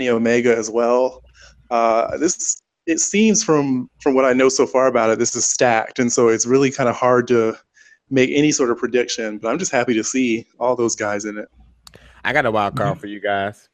[0.00, 1.22] Omega as well.
[1.70, 5.46] Uh, this it seems from from what I know so far about it, this is
[5.46, 7.56] stacked, and so it's really kind of hard to
[8.10, 9.38] make any sort of prediction.
[9.38, 11.48] But I'm just happy to see all those guys in it.
[12.24, 13.00] I got a wild card mm-hmm.
[13.00, 13.68] for you guys.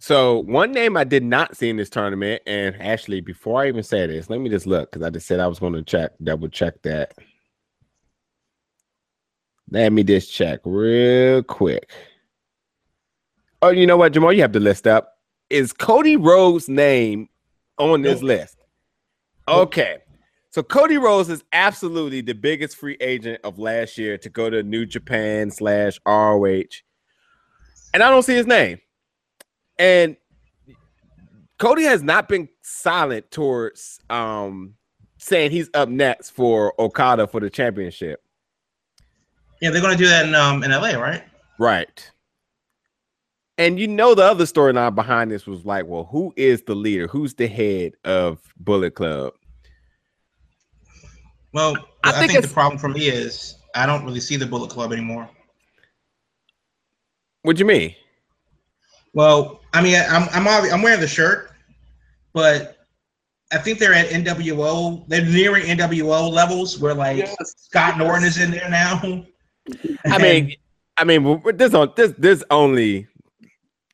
[0.00, 3.82] So one name I did not see in this tournament, and actually before I even
[3.82, 6.12] say this, let me just look because I just said I was going to check
[6.22, 7.14] double check that.
[9.70, 11.90] Let me just check real quick.
[13.60, 14.32] Oh, you know what, Jamal?
[14.32, 15.18] You have the list up.
[15.50, 17.28] Is Cody Rhodes' name
[17.76, 18.28] on this Nope.
[18.28, 18.56] list?
[19.48, 19.98] Okay.
[20.50, 24.62] So Cody Rhodes is absolutely the biggest free agent of last year to go to
[24.62, 26.62] New Japan slash ROH.
[27.92, 28.78] And I don't see his name.
[29.78, 30.16] And
[31.58, 34.74] Cody has not been silent towards um
[35.18, 38.22] saying he's up next for Okada for the championship.
[39.60, 41.24] Yeah, they're gonna do that in um in LA, right?
[41.58, 42.10] Right.
[43.58, 47.08] And you know the other storyline behind this was like, well, who is the leader?
[47.08, 49.32] Who's the head of Bullet Club?
[51.52, 54.46] Well, I I, think think, the problem for me is I don't really see the
[54.46, 55.28] Bullet Club anymore.
[57.42, 57.94] What do you mean?
[59.14, 61.52] Well, I mean, I'm I'm obvi- I'm wearing the shirt,
[62.32, 62.78] but
[63.50, 65.04] I think they're at NWO.
[65.08, 69.24] They're nearing NWO levels where like Scott Norton is in there now.
[70.06, 70.54] I mean,
[70.98, 73.06] I mean, w- w- there's on there's there's only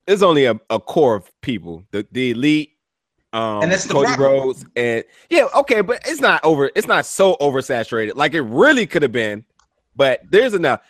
[0.06, 1.84] there's only a, a core of people.
[1.92, 2.72] The the elite,
[3.34, 4.32] um, And that's Cody problem.
[4.32, 6.70] Rhodes, and yeah, okay, but it's not over.
[6.74, 9.44] It's not so oversaturated like it really could have been.
[9.96, 10.80] But there's enough.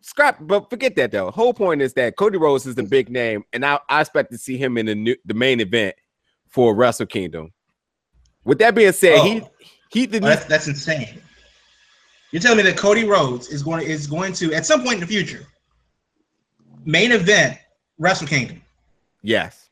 [0.00, 1.30] Scrap, but forget that though.
[1.30, 4.38] Whole point is that Cody Rhodes is the big name, and I, I expect to
[4.38, 5.94] see him in the new, the main event
[6.48, 7.52] for Wrestle Kingdom.
[8.44, 9.50] With that being said, he Oh.
[9.90, 11.20] he the Oh, that's, that's insane.
[12.32, 15.00] You're telling me that Cody Rhodes is going is going to at some point in
[15.00, 15.46] the future
[16.84, 17.58] main event
[17.98, 18.62] Wrestle Kingdom.
[19.22, 19.67] yes.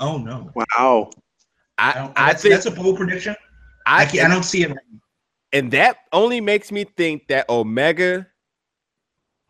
[0.00, 1.10] Oh no, Wow.
[1.78, 3.36] I, I don't, I that's, think that's a bold prediction.
[3.86, 4.76] I, I, can't, I don't see it.
[5.52, 8.26] and that only makes me think that Omega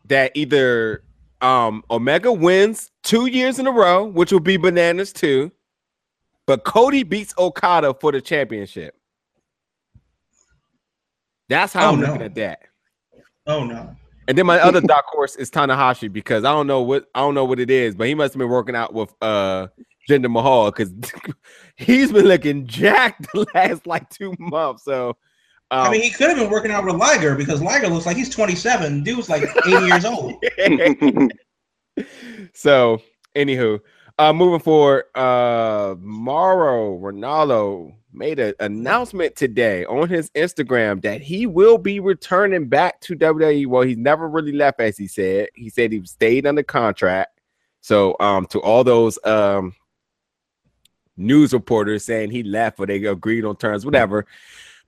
[0.05, 1.03] that either
[1.41, 5.51] um Omega wins two years in a row, which will be bananas too,
[6.45, 8.95] but Cody beats Okada for the championship.
[11.47, 12.07] That's how Oh, I'm no.
[12.07, 12.61] looking at that.
[13.47, 13.95] Oh no.
[14.27, 17.33] And then my other dark horse is Tanahashi because I don't know what I don't
[17.33, 19.67] know what it is, but he must have been working out with uh
[20.09, 20.91] Jinder Mahal because
[21.75, 24.83] he's been looking jacked the last like two months.
[24.83, 25.17] So
[25.71, 28.17] um, I mean, he could have been working out with Liger because Liger looks like
[28.17, 29.03] he's 27.
[29.03, 30.43] Dude's like 80 years old.
[32.53, 33.01] so
[33.35, 33.79] anywho
[34.17, 41.45] uh moving forward uh Mauro Ranallo made an announcement today on his Instagram that he
[41.45, 45.69] will be returning back to WWE well he's never really left as he said he
[45.69, 47.39] said he stayed under contract
[47.81, 49.73] so um to all those um
[51.19, 54.25] news reporters saying he left or they agreed on terms whatever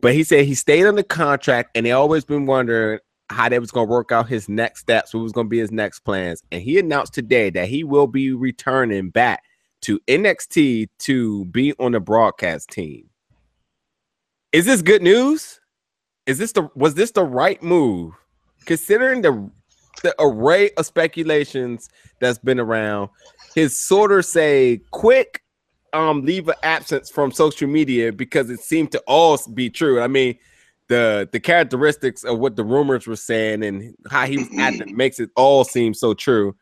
[0.01, 2.99] but he said he stayed under contract and they always been wondering
[3.31, 5.59] how they was going to work out his next steps, what was going to be
[5.59, 6.43] his next plans.
[6.51, 9.43] And he announced today that he will be returning back
[9.81, 13.09] to NXT to be on the broadcast team.
[14.51, 15.59] Is this good news?
[16.25, 18.13] Is this the was this the right move
[18.65, 19.49] considering the
[20.03, 21.89] the array of speculations
[22.19, 23.09] that's been around?
[23.55, 25.40] His sort of say quick
[25.93, 30.01] um leave of absence from social media because it seemed to all be true.
[30.01, 30.37] I mean,
[30.87, 35.19] the the characteristics of what the rumors were saying and how he was acting makes
[35.19, 36.55] it all seem so true.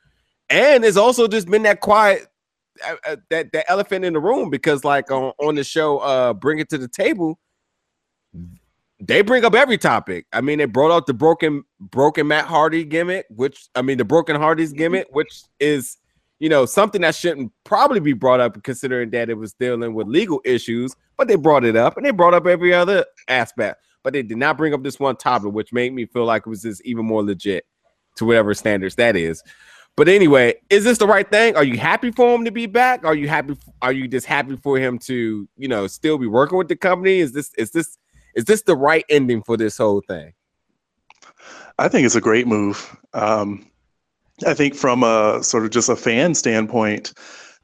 [0.50, 2.28] And it's also just been that quiet
[2.86, 6.34] uh, uh, that that elephant in the room because like on, on the show uh
[6.34, 7.40] bring it to the table
[9.00, 10.26] they bring up every topic.
[10.34, 14.06] I mean, they brought out the broken broken Matt Hardy gimmick, which I mean the
[14.06, 15.98] broken Hardy's gimmick, which is
[16.40, 20.08] you know something that shouldn't probably be brought up considering that it was dealing with
[20.08, 24.14] legal issues, but they brought it up and they brought up every other aspect, but
[24.14, 26.64] they did not bring up this one topic, which made me feel like it was
[26.64, 27.66] just even more legit
[28.16, 29.44] to whatever standards that is.
[29.96, 31.58] But anyway, is this the right thing?
[31.58, 33.04] Are you happy for him to be back?
[33.04, 33.58] Are you happy?
[33.82, 37.20] Are you just happy for him to, you know, still be working with the company?
[37.20, 37.98] Is this is this
[38.34, 40.34] is this the right ending for this whole thing?
[41.78, 42.98] I think it's a great move.
[43.14, 43.69] Um,
[44.46, 47.14] I think from a sort of just a fan standpoint,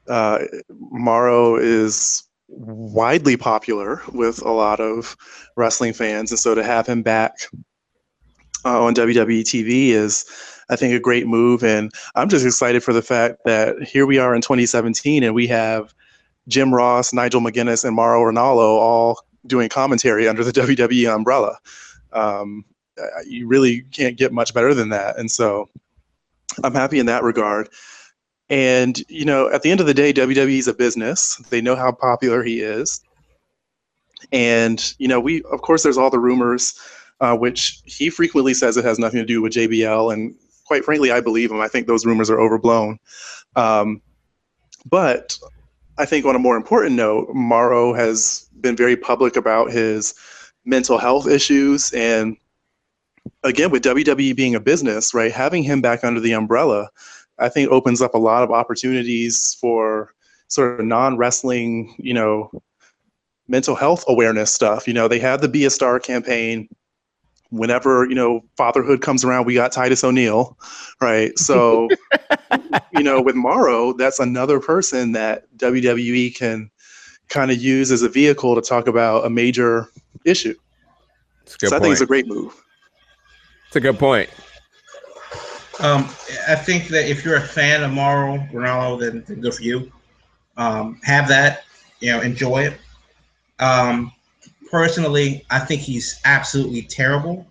[0.08, 0.38] uh,
[1.60, 5.16] is widely popular with a lot of
[5.56, 7.48] wrestling fans, and so to have him back
[8.64, 10.24] uh, on WWE TV is,
[10.68, 11.64] I think, a great move.
[11.64, 15.46] And I'm just excited for the fact that here we are in 2017, and we
[15.48, 15.94] have
[16.48, 21.58] Jim Ross, Nigel McGuinness, and Mauro Ranallo all doing commentary under the WWE umbrella.
[22.12, 22.64] Um,
[23.26, 25.18] you really can't get much better than that.
[25.18, 25.68] And so
[26.64, 27.68] I'm happy in that regard.
[28.48, 31.36] And, you know, at the end of the day, WWE is a business.
[31.50, 33.00] They know how popular he is.
[34.32, 36.78] And, you know, we, of course, there's all the rumors,
[37.20, 40.12] uh, which he frequently says it has nothing to do with JBL.
[40.12, 40.34] And
[40.64, 41.60] quite frankly, I believe him.
[41.60, 42.98] I think those rumors are overblown.
[43.56, 44.00] Um,
[44.88, 45.38] but
[45.98, 50.14] I think on a more important note, Mauro has been very public about his
[50.64, 52.36] mental health issues and
[53.46, 56.88] again, with WWE being a business, right, having him back under the umbrella,
[57.38, 60.12] I think opens up a lot of opportunities for
[60.48, 62.50] sort of non wrestling, you know,
[63.48, 64.86] mental health awareness stuff.
[64.86, 66.68] You know, they have the Be a Star campaign.
[67.50, 70.58] Whenever, you know, fatherhood comes around, we got Titus O'Neil,
[71.00, 71.38] right?
[71.38, 71.88] So,
[72.92, 76.70] you know, with Mauro, that's another person that WWE can
[77.28, 79.88] kind of use as a vehicle to talk about a major
[80.24, 80.56] issue.
[81.42, 82.60] It's a good So I think it's a great move.
[83.76, 84.30] A good point.
[85.80, 86.04] Um,
[86.48, 89.92] I think that if you're a fan of Mauro Ranallo, then, then good for you.
[90.56, 91.64] Um, have that,
[92.00, 92.80] you know, enjoy it.
[93.58, 94.12] Um,
[94.70, 97.46] personally, I think he's absolutely terrible.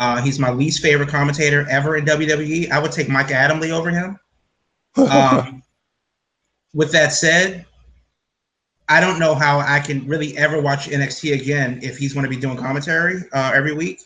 [0.00, 2.72] Uh, he's my least favorite commentator ever in WWE.
[2.72, 4.18] I would take Mike Adamle over him.
[4.96, 5.62] Um,
[6.74, 7.64] with that said,
[8.88, 12.30] I don't know how I can really ever watch NXT again if he's going to
[12.30, 14.00] be doing commentary uh, every week.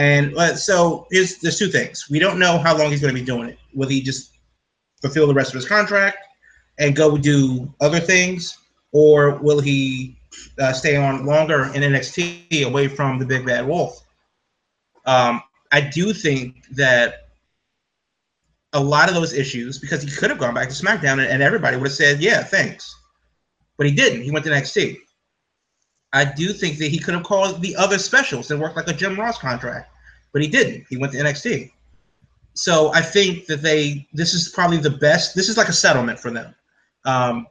[0.00, 2.08] And so here's there's two things.
[2.08, 3.58] We don't know how long he's going to be doing it.
[3.74, 4.32] Will he just
[5.02, 6.16] fulfill the rest of his contract
[6.78, 8.56] and go do other things,
[8.92, 10.16] or will he
[10.58, 14.02] uh, stay on longer in NXT away from the Big Bad Wolf?
[15.04, 17.28] Um, I do think that
[18.72, 21.42] a lot of those issues, because he could have gone back to SmackDown and, and
[21.42, 22.96] everybody would have said, "Yeah, thanks,"
[23.76, 24.22] but he didn't.
[24.22, 24.96] He went to NXT.
[26.12, 28.92] I do think that he could have called the other specials and worked like a
[28.92, 29.92] Jim Ross contract,
[30.32, 30.86] but he didn't.
[30.90, 31.70] He went to NXT.
[32.54, 35.36] So I think that they this is probably the best.
[35.36, 36.54] This is like a settlement for them.
[37.04, 37.46] Um,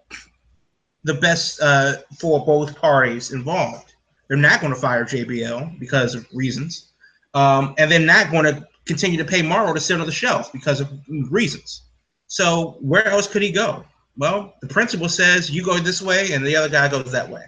[1.06, 3.94] the best uh, for both parties involved.
[4.28, 6.92] They're not going to fire JBL because of reasons,
[7.34, 10.52] um, and they're not going to continue to pay Mauro to sit on the shelf
[10.52, 11.84] because of reasons.
[12.28, 13.86] So where else could he go?
[14.18, 17.46] Well, the principal says you go this way, and the other guy goes that way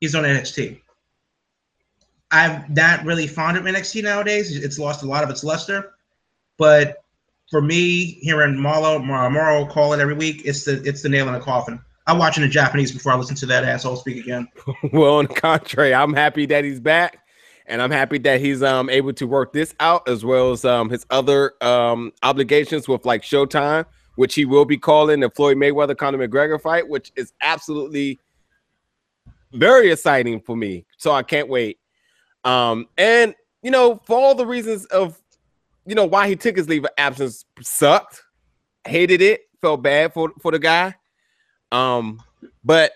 [0.00, 0.80] he's on NXT.
[2.30, 4.56] I'm not really fond of NXT nowadays.
[4.56, 5.92] It's lost a lot of its luster.
[6.58, 6.98] But
[7.50, 11.34] for me, hearing Marlo Mauro call it every week, it's the it's the nail in
[11.34, 11.80] the coffin.
[12.06, 14.48] I'm watching the Japanese before I listen to that asshole speak again.
[14.92, 17.18] well, on the contrary, I'm happy that he's back,
[17.66, 20.88] and I'm happy that he's um able to work this out as well as um
[20.88, 23.84] his other um obligations with like Showtime,
[24.14, 28.20] which he will be calling the Floyd Mayweather Conor McGregor fight, which is absolutely
[29.52, 30.86] very exciting for me.
[30.96, 31.78] So I can't wait.
[32.44, 35.20] Um, and you know, for all the reasons of
[35.86, 38.22] you know why he took his leave of absence sucked,
[38.84, 40.94] hated it, felt bad for for the guy.
[41.72, 42.20] Um,
[42.64, 42.92] but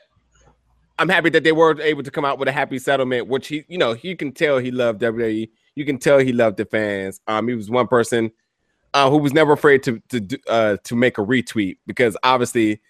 [0.99, 3.65] I'm happy that they were able to come out with a happy settlement, which he,
[3.69, 5.51] you know, you can tell he loved WWE.
[5.75, 7.21] You can tell he loved the fans.
[7.27, 8.31] Um, he was one person
[8.95, 12.81] uh, who was never afraid to to uh to make a retweet because obviously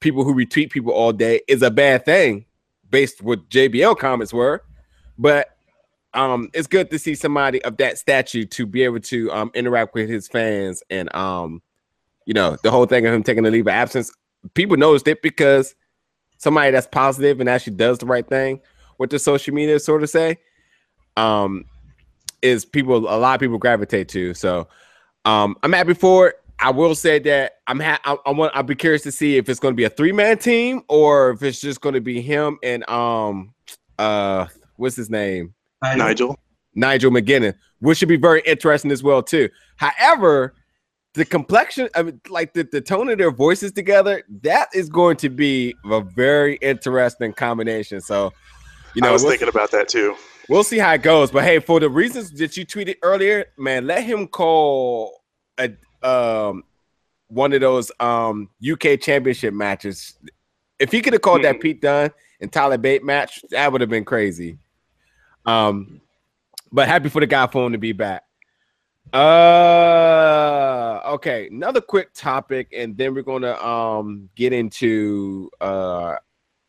[0.00, 2.46] people who retweet people all day is a bad thing
[2.90, 4.62] based what JBL comments were.
[5.18, 5.56] But
[6.14, 9.94] um, it's good to see somebody of that stature to be able to um interact
[9.94, 11.62] with his fans and um,
[12.28, 14.12] you know, the whole thing of him taking a leave of absence.
[14.52, 15.74] People noticed it because
[16.36, 18.60] somebody that's positive and actually does the right thing.
[18.98, 20.36] What the social media sort of say,
[21.16, 21.64] um,
[22.42, 24.34] is people a lot of people gravitate to.
[24.34, 24.68] So,
[25.24, 26.34] um, I'm happy for it.
[26.60, 29.48] I will say that I'm ha- I, I want I'll be curious to see if
[29.48, 32.20] it's going to be a three man team or if it's just going to be
[32.20, 33.54] him and um
[33.98, 34.46] uh
[34.76, 36.38] what's his name Nigel.
[36.74, 39.48] Nigel McGuinness, which should be very interesting as well too.
[39.76, 40.54] However,
[41.14, 45.16] the complexion, I mean, like the, the tone of their voices together, that is going
[45.18, 48.00] to be a very interesting combination.
[48.00, 48.32] So,
[48.94, 50.16] you know, I was we'll, thinking about that too.
[50.48, 51.30] we'll see how it goes.
[51.30, 55.22] But hey, for the reasons that you tweeted earlier, man, let him call
[55.58, 55.70] a
[56.02, 56.64] um
[57.28, 60.18] one of those um UK championship matches.
[60.78, 63.90] If he could have called that Pete Dunne and Tyler Bate match, that would have
[63.90, 64.58] been crazy.
[65.44, 66.00] Um,
[66.70, 68.22] but happy for the guy for him to be back.
[69.12, 76.16] Uh okay, another quick topic, and then we're gonna um get into uh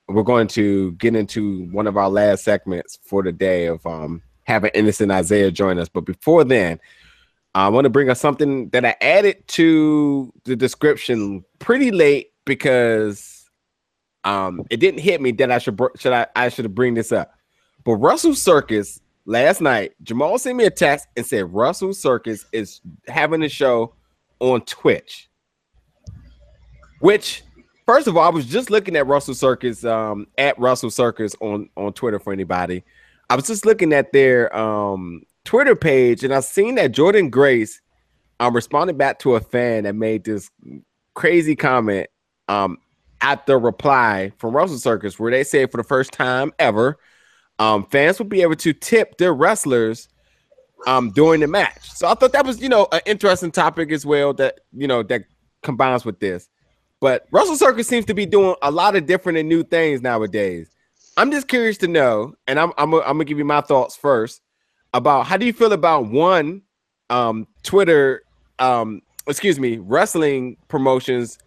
[0.08, 4.22] we're going to get into one of our last segments for the day of um
[4.44, 5.90] having innocent Isaiah join us.
[5.90, 6.80] But before then,
[7.66, 13.50] I want to bring up something that I added to the description pretty late because
[14.24, 17.34] um it didn't hit me that I should should I I should bring this up.
[17.84, 22.82] But Wrestle Circus last night, Jamal sent me a text and said Wrestle Circus is
[23.08, 23.94] having a show
[24.40, 25.30] on Twitch.
[27.00, 27.44] Which,
[27.86, 31.70] first of all, I was just looking at Wrestle Circus um, at Wrestle Circus on
[31.78, 32.84] on Twitter for anybody.
[33.30, 37.82] I was just looking at their um, Twitter page and I've seen that Jordynne Grace
[38.40, 40.52] um, responded back to a fan that made this
[41.16, 42.06] crazy comment
[42.48, 42.78] um,
[43.20, 47.00] at the reply from Wrestle Circus where they said for the first time ever
[47.58, 50.08] um, fans will be able to tip their wrestlers
[50.86, 51.90] um, during the match.
[51.94, 55.02] So I thought that was, you know, an interesting topic as well that, you know,
[55.02, 55.24] that
[55.64, 56.48] combines with this.
[57.02, 60.70] But Wrestle Circus seems to be doing a lot of different and new things nowadays.
[61.18, 64.44] I'm just curious to know, and I'm I'm, I'm gonna give you my thoughts first
[64.94, 66.62] about how do you feel about one
[67.10, 68.24] um, Twitter,
[68.60, 71.38] um, excuse me, wrestling promotions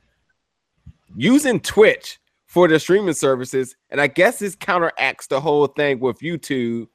[1.17, 6.19] using Twitch for their streaming services, and I guess this counteracts the whole thing with
[6.21, 6.87] YouTube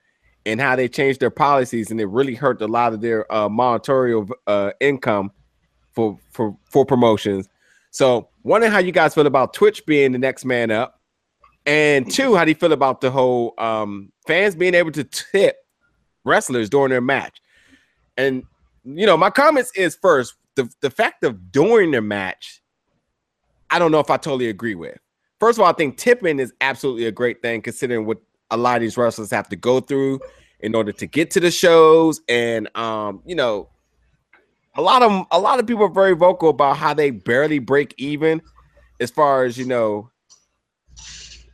[0.45, 3.49] and how they changed their policies, and it really hurt a lot of their uh,
[3.49, 5.31] monetary uh, income
[5.93, 7.49] for for for promotions.
[7.89, 11.01] So, wondering how you guys feel about Twitch being the next man up,
[11.65, 15.57] and two, how do you feel about the whole um, fans being able to tip
[16.27, 17.41] wrestlers during their match?
[18.17, 18.43] And
[18.83, 22.61] you know, my comments is first the the fact of during their match,
[23.69, 24.97] I don't know if I totally agree with.
[25.39, 28.17] First of all, I think tipping is absolutely a great thing considering what
[28.49, 30.19] a lot of these wrestlers have to go through
[30.59, 33.69] in order to get to the shows and um you know
[34.75, 37.93] a lot of a lot of people are very vocal about how they barely break
[37.97, 38.41] even
[38.99, 40.09] as far as you know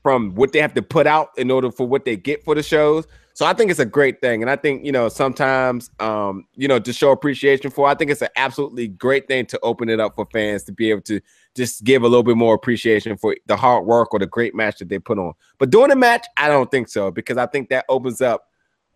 [0.02, 2.64] from what they have to put out in order for what they get for the
[2.64, 6.46] shows so i think it's a great thing and i think you know sometimes um
[6.56, 9.90] you know to show appreciation for i think it's an absolutely great thing to open
[9.90, 11.20] it up for fans to be able to
[11.56, 14.80] just give a little bit more appreciation for the hard work or the great match
[14.80, 15.34] that they put on.
[15.60, 18.46] But during the match i don't think so because i think that opens up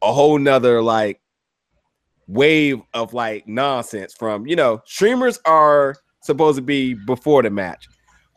[0.01, 1.21] a whole nother like
[2.27, 7.87] wave of like nonsense from you know streamers are supposed to be before the match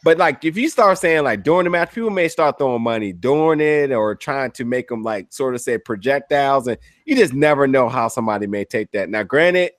[0.02, 3.12] but like if you start saying like during the match people may start throwing money
[3.12, 7.34] during it or trying to make them like sort of say projectiles and you just
[7.34, 9.72] never know how somebody may take that now granted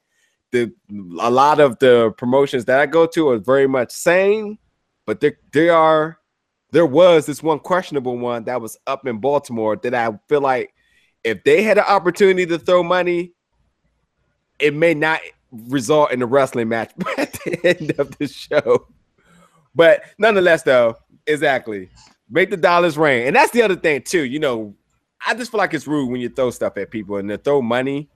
[0.51, 0.71] the
[1.19, 4.57] a lot of the promotions that i go to are very much sane
[5.05, 6.17] but there, there are
[6.71, 10.73] there was this one questionable one that was up in baltimore that i feel like
[11.23, 13.33] if they had an opportunity to throw money,
[14.59, 15.19] it may not
[15.51, 18.87] result in a wrestling match at the end of the show.
[19.75, 20.95] But nonetheless, though,
[21.27, 21.89] exactly.
[22.29, 23.27] Make the dollars rain.
[23.27, 24.23] And that's the other thing, too.
[24.23, 24.75] You know,
[25.25, 27.61] I just feel like it's rude when you throw stuff at people and to throw
[27.61, 28.09] money.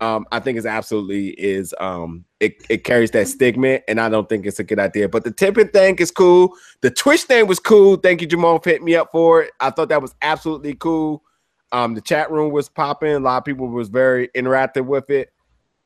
[0.00, 4.28] Um, I think is absolutely is um it, it carries that stigma, and I don't
[4.28, 5.08] think it's a good idea.
[5.08, 6.54] But the tipping thing is cool.
[6.80, 7.94] The Twitch thing was cool.
[7.96, 9.52] Thank you, Jamal, for hitting me up for it.
[9.60, 11.22] I thought that was absolutely cool.
[11.70, 13.14] Um, the chat room was popping.
[13.14, 15.32] A lot of people was very interactive with it.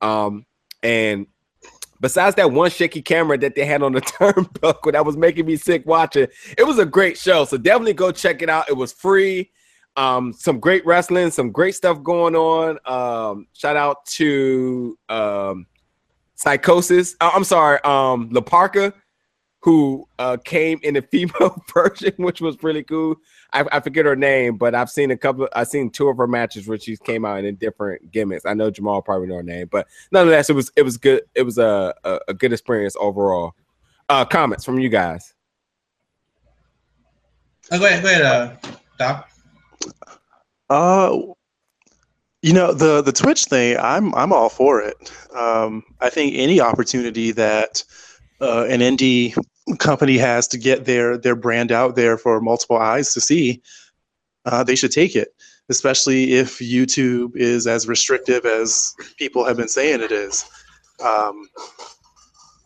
[0.01, 0.47] Um,
[0.83, 1.27] and
[2.01, 5.57] besides that one shaky camera that they had on the turnbuckle that was making me
[5.57, 7.45] sick watching, it was a great show.
[7.45, 8.69] So definitely go check it out.
[8.69, 9.51] It was free.
[9.97, 12.79] Um, some great wrestling, some great stuff going on.
[12.85, 15.67] Um, shout out to um,
[16.35, 17.17] Psychosis.
[17.21, 18.43] Oh, I'm sorry, um, La
[19.67, 23.17] who uh, came in the female version, which was really cool.
[23.53, 25.49] I, I, forget her name, but I've seen a couple.
[25.55, 28.47] I've seen two of her matches where she came out in different gimmicks.
[28.47, 31.23] I know Jamal probably know her name, but nonetheless, it was it was good.
[31.35, 33.55] It was a a, a good experience overall.
[34.09, 35.35] Uh, comments from you guys.
[37.73, 38.55] Oh, go ahead, go ahead, uh,
[39.01, 39.29] Doc.
[40.71, 41.19] Uh,
[42.43, 43.77] you know the the Twitch thing.
[43.81, 45.11] I'm I'm all for it.
[45.35, 47.83] Um, I think any opportunity that
[48.41, 49.37] uh, an indie
[49.79, 53.63] company has to get their their brand out there for multiple eyes to see,
[54.45, 55.35] uh, they should take it.
[55.69, 60.45] Especially if YouTube is as restrictive as people have been saying it is.
[61.05, 61.49] Um,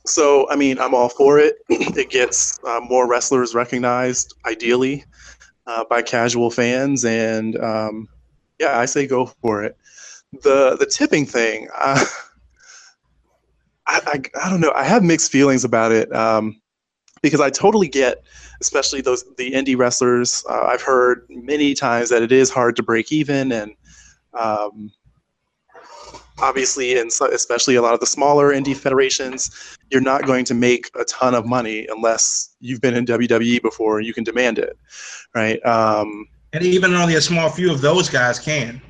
[0.05, 1.57] so, I mean, I'm all for it.
[1.71, 5.05] it gets uh, more wrestlers recognized, ideally,
[5.67, 8.09] uh, by casual fans, and um,
[8.59, 9.77] yeah, I say go for it.
[10.43, 11.69] The the tipping thing.
[11.79, 12.05] Uh,
[13.87, 14.73] I, I, I, don't know.
[14.77, 16.61] I have mixed feelings about it um,
[17.23, 18.23] because I totally get,
[18.61, 20.45] especially those the indie wrestlers.
[20.49, 23.73] Uh, I've heard many times that it is hard to break even, and
[24.39, 24.91] um,
[26.39, 30.55] obviously, and so, especially a lot of the smaller indie federations, you're not going to
[30.55, 34.59] make a ton of money unless you've been in WWE before and you can demand
[34.59, 34.77] it,
[35.35, 35.65] right?
[35.67, 38.81] Um, and even only a small few of those guys can.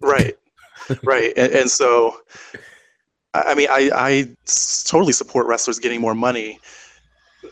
[0.00, 0.36] Right,
[1.02, 2.20] right, and, and so
[3.44, 4.28] I mean, I, I
[4.84, 6.58] totally support wrestlers getting more money.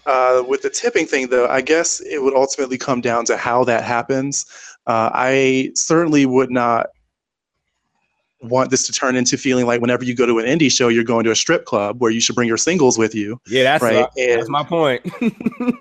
[0.07, 3.65] Uh, with the tipping thing, though, I guess it would ultimately come down to how
[3.65, 4.47] that happens.
[4.87, 6.89] Uh, I certainly would not
[8.45, 11.05] want this to turn into feeling like whenever you go to an indie show, you're
[11.05, 13.41] going to a strip club where you should bring your singles with you.
[13.47, 14.07] Yeah, that's right.
[14.17, 15.03] and, that's my point.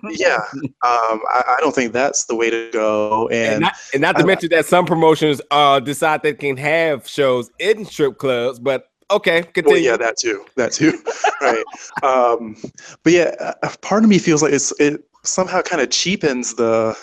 [0.09, 3.27] yeah, um, I, I, don't think that's the way to go.
[3.29, 7.07] And, and not, and not to mention that some promotions uh, decide they can have
[7.07, 9.75] shows in strip clubs, but Okay, continue.
[9.75, 10.45] Well, yeah, that too.
[10.55, 11.01] That too.
[11.41, 11.63] right.
[12.03, 12.55] Um,
[13.03, 16.97] but yeah, part of me feels like it's it somehow kind of cheapens the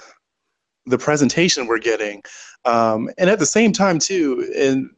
[0.87, 2.23] the presentation we're getting,
[2.65, 4.91] um, and at the same time too, and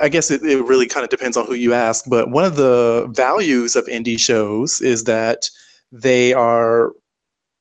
[0.00, 2.56] I guess it, it really kind of depends on who you ask, but one of
[2.56, 5.48] the values of indie shows is that
[5.92, 6.92] they are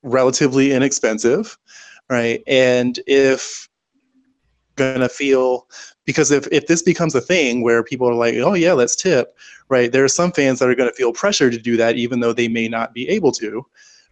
[0.01, 1.57] relatively inexpensive,
[2.09, 2.41] right?
[2.47, 3.69] And if
[4.75, 5.67] gonna feel
[6.05, 9.37] because if, if this becomes a thing where people are like, oh yeah, let's tip,
[9.69, 9.91] right?
[9.91, 12.47] There are some fans that are gonna feel pressure to do that even though they
[12.47, 13.65] may not be able to.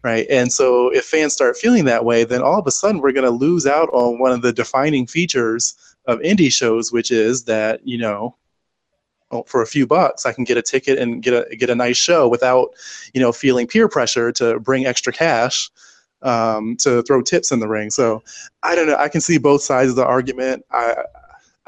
[0.03, 0.25] Right.
[0.31, 3.29] And so if fans start feeling that way, then all of a sudden we're gonna
[3.29, 5.75] lose out on one of the defining features
[6.05, 8.35] of indie shows, which is that, you know,
[9.45, 11.97] for a few bucks, I can get a ticket and get a get a nice
[11.97, 12.69] show without,
[13.13, 15.69] you know, feeling peer pressure to bring extra cash
[16.21, 17.89] um, to throw tips in the ring.
[17.89, 18.23] So
[18.63, 18.97] I don't know.
[18.97, 20.65] I can see both sides of the argument.
[20.71, 20.95] I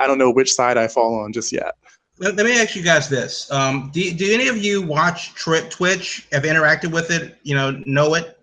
[0.03, 1.75] I don't know which side I fall on just yet.
[2.19, 5.67] Let, let me ask you guys this: um, do, do any of you watch Tri-
[5.69, 6.27] Twitch?
[6.33, 7.37] Have interacted with it?
[7.43, 8.37] You know, know it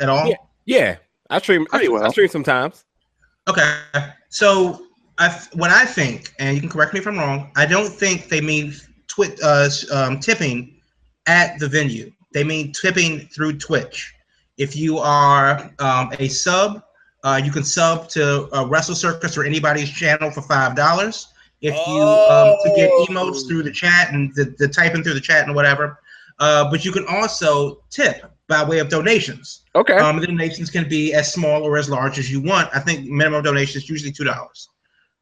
[0.00, 0.26] at all?
[0.26, 0.96] Yeah, yeah.
[1.28, 1.66] I stream.
[1.70, 2.04] I, Pretty well.
[2.04, 2.84] I stream sometimes.
[3.46, 3.78] Okay,
[4.30, 4.86] so
[5.18, 7.52] I what I think, and you can correct me if I'm wrong.
[7.56, 8.74] I don't think they mean
[9.06, 10.80] twit uh, um, tipping
[11.26, 12.10] at the venue.
[12.32, 14.14] They mean tipping through Twitch.
[14.56, 16.82] If you are um, a sub,
[17.26, 21.28] uh, you can sub to uh, Wrestle Circus or anybody's channel for five dollars.
[21.60, 25.20] If you um, to get emotes through the chat and the, the typing through the
[25.20, 25.98] chat and whatever,
[26.38, 29.62] uh, but you can also tip by way of donations.
[29.74, 29.94] Okay.
[29.94, 32.68] Um, the donations can be as small or as large as you want.
[32.72, 34.68] I think minimum donation is usually two dollars.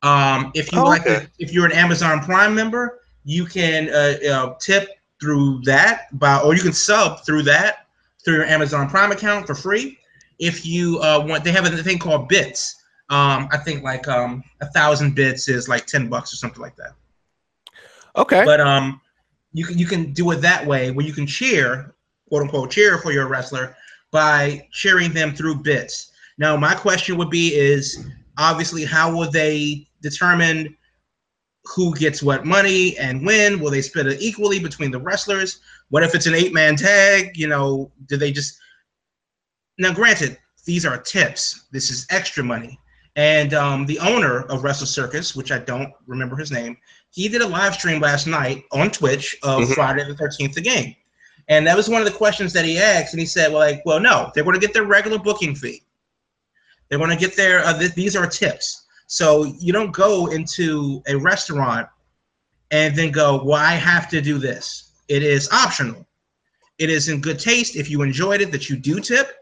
[0.03, 1.27] Um, if you Oh, like, okay.
[1.39, 4.91] if you're an Amazon Prime member, you can uh, uh, tip
[5.21, 7.87] through that by, or you can sub through that
[8.23, 9.99] through your Amazon Prime account for free.
[10.39, 12.77] If you uh, want, they have a thing called bits.
[13.11, 16.77] Um, I think like um, a thousand bits is like ten bucks or something like
[16.77, 16.95] that.
[18.17, 18.45] okay.
[18.45, 19.01] But um,
[19.53, 21.95] you can you can do it that way where you can cheer,
[22.29, 23.77] quote unquote, cheer for your wrestler
[24.11, 26.13] by cheering them through bits.
[26.39, 28.07] Now, my question would be: Is
[28.39, 30.77] obviously how will they determine
[31.65, 33.61] who gets what money and when?
[33.61, 35.61] Will they split it equally between the wrestlers?
[35.91, 37.37] What if it's an eight-man tag?
[37.37, 38.59] You know, do they just
[39.79, 39.93] now?
[39.93, 41.65] Granted, these are tips.
[41.71, 42.79] This is extra money.
[43.17, 46.77] And um, the owner of Wrestle Circus, which I don't remember his name,
[47.11, 49.75] he did a live stream last night on Twitch of Mhm.
[49.75, 50.97] Friday the 13th, the game.
[51.49, 53.13] And that was one of the questions that he asked.
[53.13, 55.83] And he said, well, like, well, no, they're going to get their regular booking fee.
[56.89, 58.85] They're going to get their, uh, th- these are tips.
[59.07, 61.87] So you don't go into a restaurant
[62.71, 64.91] and then go, well, I have to do this.
[65.09, 66.07] It is optional.
[66.79, 69.37] It is in good taste if you enjoyed it that you do tip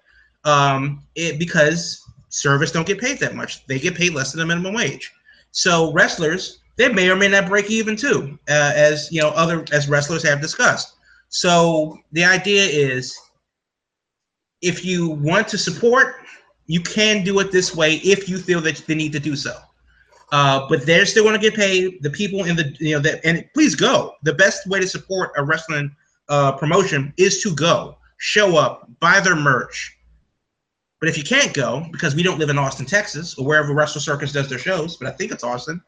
[0.45, 3.67] um, it, because service don't get paid that much.
[3.67, 5.13] They get paid less than the minimum wage.
[5.51, 9.65] So wrestlers, they may or may not break even too, uh, as you know, other
[9.73, 10.95] as wrestlers have discussed.
[11.29, 13.17] So the idea is,
[14.63, 16.17] if you want to support,
[16.67, 19.57] you can do it this way if you feel that they need to do so.
[20.31, 22.03] Uh, but they're still going to get paid.
[22.03, 24.15] The people in the you know that and please go.
[24.23, 25.95] The best way to support a wrestling
[26.31, 29.95] uh, promotion is to go, show up, buy their merch.
[31.03, 34.01] But if you can't go because we don't live in Austin, Texas, or wherever Wrestle
[34.01, 35.83] Circus does their shows, but I think it's Austin,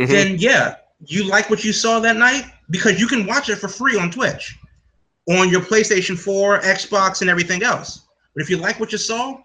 [0.00, 0.08] Mhm.
[0.08, 0.74] then yeah,
[1.04, 4.10] you like what you saw that night because you can watch it for free on
[4.10, 4.58] Twitch,
[5.28, 8.00] on your PlayStation 4, Xbox, and everything else.
[8.34, 9.40] But if you like what you saw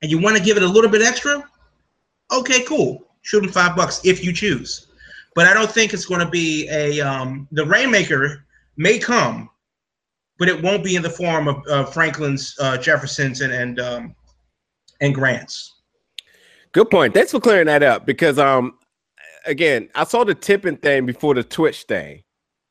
[0.00, 1.42] and you want to give it a little bit extra,
[2.30, 3.04] okay, cool.
[3.22, 4.86] Shoot them five bucks if you choose.
[5.34, 8.44] But I don't think it's going to be a um, the Rainmaker
[8.76, 9.50] may come,
[10.40, 14.16] but it won't be in the form of uh, Franklin's, uh, Jefferson's, and and um,
[15.00, 15.76] and Grants.
[16.72, 17.14] Good point.
[17.14, 18.78] Thanks for clearing that up because um
[19.46, 22.22] again, I saw the tipping thing before the Twitch thing.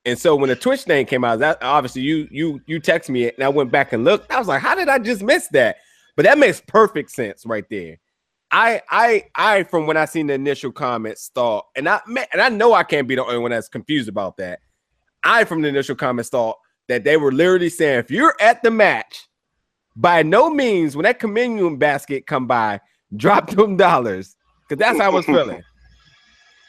[0.05, 3.30] And so when the Twitch thing came out, that obviously you you you text me
[3.30, 4.32] and I went back and looked.
[4.32, 5.78] I was like, how did I just miss that?
[6.15, 7.97] But that makes perfect sense right there.
[8.49, 11.99] I I I from when I seen the initial comments thought, and I
[12.34, 14.61] and I know I can't be the only one that's confused about that.
[15.24, 16.57] I from the initial comments thought
[16.89, 19.27] that they were literally saying, if you're at the match,
[19.95, 22.81] by no means when that communion basket come by,
[23.15, 24.35] drop them dollars
[24.67, 25.63] because that's how I was feeling.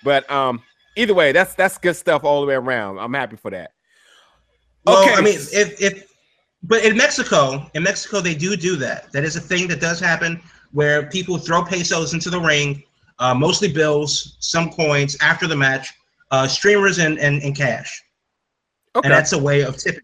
[0.04, 0.62] But um,
[0.96, 2.98] either way, that's that's good stuff all the way around.
[2.98, 3.72] I'm happy for that.
[4.86, 5.14] Well, Okay.
[5.14, 6.06] I mean, if if
[6.62, 9.10] but in Mexico, in Mexico, they do do that.
[9.12, 10.42] That is a thing that does happen
[10.72, 12.82] where people throw pesos into the ring,
[13.18, 15.92] uh, mostly bills, some coins after the match,
[16.30, 18.02] uh, streamers and, and and cash,
[18.96, 19.06] Okay.
[19.06, 20.02] and that's a way of tipping.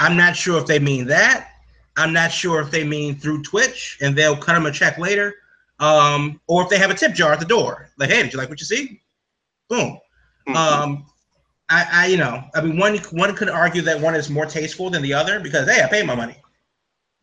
[0.00, 1.48] I'm not sure if they mean that.
[1.96, 5.34] I'm not sure if they mean through Twitch and they'll cut them a check later,
[5.78, 7.90] um, or if they have a tip jar at the door.
[7.98, 9.02] Like, hey, did you like what you see?
[9.68, 9.98] Boom.
[10.48, 11.06] Um,
[11.68, 14.90] I, I, you know, I mean, one one could argue that one is more tasteful
[14.90, 16.36] than the other because hey, I paid my money,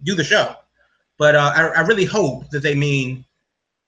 [0.04, 0.56] do the show.
[1.18, 3.26] But uh, I, I really hope that they mean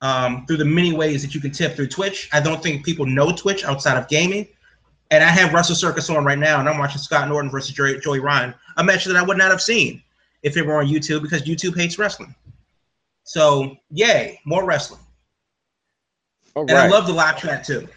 [0.02, 2.28] um, through the many ways that you can tip through Twitch.
[2.34, 4.48] I don't think people know Twitch outside of gaming.
[5.12, 8.00] And I have Wrestle Circus on right now, and I'm watching Scott Norton versus Joey,
[8.00, 10.04] Joey Ryan, a match that I would not have seen
[10.44, 12.34] if it were on YouTube because YouTube hates wrestling.
[13.24, 15.02] So, yay, more wrestling.
[16.56, 17.88] All And I love the live chat too.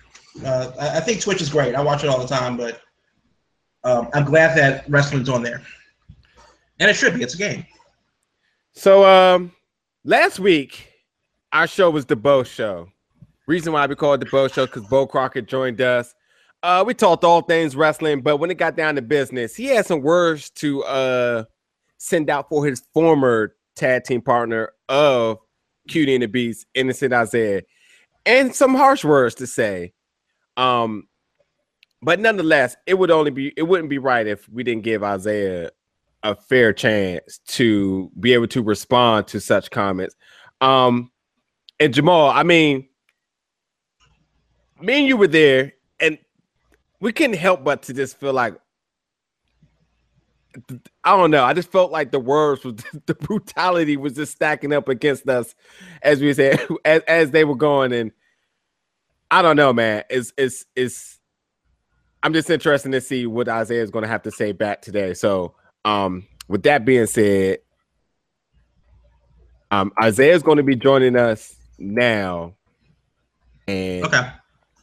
[0.45, 1.75] Uh, I, I think Twitch is great.
[1.75, 2.81] I watch it all the time, but
[3.85, 5.63] um, I'm glad that wrestling's on there.
[6.81, 7.23] And it should be.
[7.23, 7.67] It's a game.
[8.73, 9.53] So um
[10.05, 10.89] last week
[11.53, 12.89] our show was the Beau Show.
[13.47, 16.15] Reason why we call it the Beau Show because Beau Crockett joined us.
[16.63, 19.87] Uh we talked all things wrestling, but when it got down to business, he had
[19.87, 21.45] some words to uh
[21.99, 25.39] send out for his former tag team partner of
[25.89, 27.63] Cutie and the Beast, Innocent Isaiah,
[28.27, 29.93] and some harsh words to say.
[30.57, 31.09] Um,
[32.03, 35.71] but nonetheless, it would only be it wouldn't be right if we didn't give Isaiah
[36.25, 40.15] a fair chance to be able to respond to such comments.
[40.61, 41.11] Um,
[41.81, 42.89] and Jamal, I mean,
[44.81, 45.73] me and you were there,
[47.03, 48.55] we couldn't help but to just feel like
[51.03, 51.43] I don't know.
[51.45, 52.77] I just felt like the words was
[53.07, 55.55] the brutality was just stacking up against us,
[56.03, 57.93] as we said, as, as they were going.
[57.93, 58.13] And
[59.31, 60.05] I don't know, man.
[60.09, 61.19] It's it's it's.
[62.23, 65.13] I'm just interested to see what Isaiah is going to have to say back today.
[65.13, 67.59] So, um, with that being said,
[69.73, 72.55] um, Isaiah is going to be joining us now,
[73.67, 74.31] and Okay.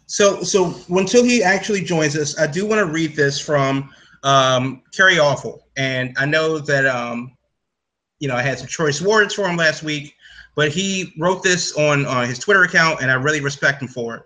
[0.09, 3.91] So so until he actually joins us, I do want to read this from
[4.23, 5.67] um Kerry Awful.
[5.77, 7.37] And I know that um
[8.19, 10.15] you know I had some choice words for him last week,
[10.55, 14.15] but he wrote this on on his Twitter account and I really respect him for
[14.15, 14.23] it.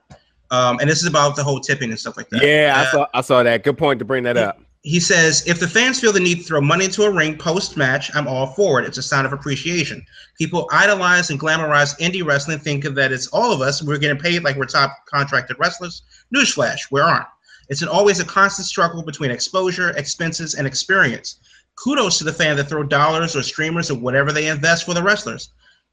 [0.51, 2.41] Um and this is about the whole tipping and stuff like that.
[2.43, 3.63] yeah, I Uh, saw I saw that.
[3.65, 4.61] Good point to bring that up.
[4.85, 7.77] He says, if the fans feel the need to throw money into a ring post
[7.77, 8.85] match, I'm all for it.
[8.85, 10.05] It's a sign of appreciation.
[10.37, 13.81] People idolize and glamorize indie wrestling, thinking that it's all of us.
[13.81, 16.01] We're getting paid like we're top contracted wrestlers.
[16.35, 17.25] Newsflash, we aren't.
[17.69, 21.39] It's an, always a constant struggle between exposure, expenses, and experience.
[21.75, 25.01] Kudos to the fan that throw dollars or streamers or whatever they invest for the
[25.01, 25.51] wrestlers.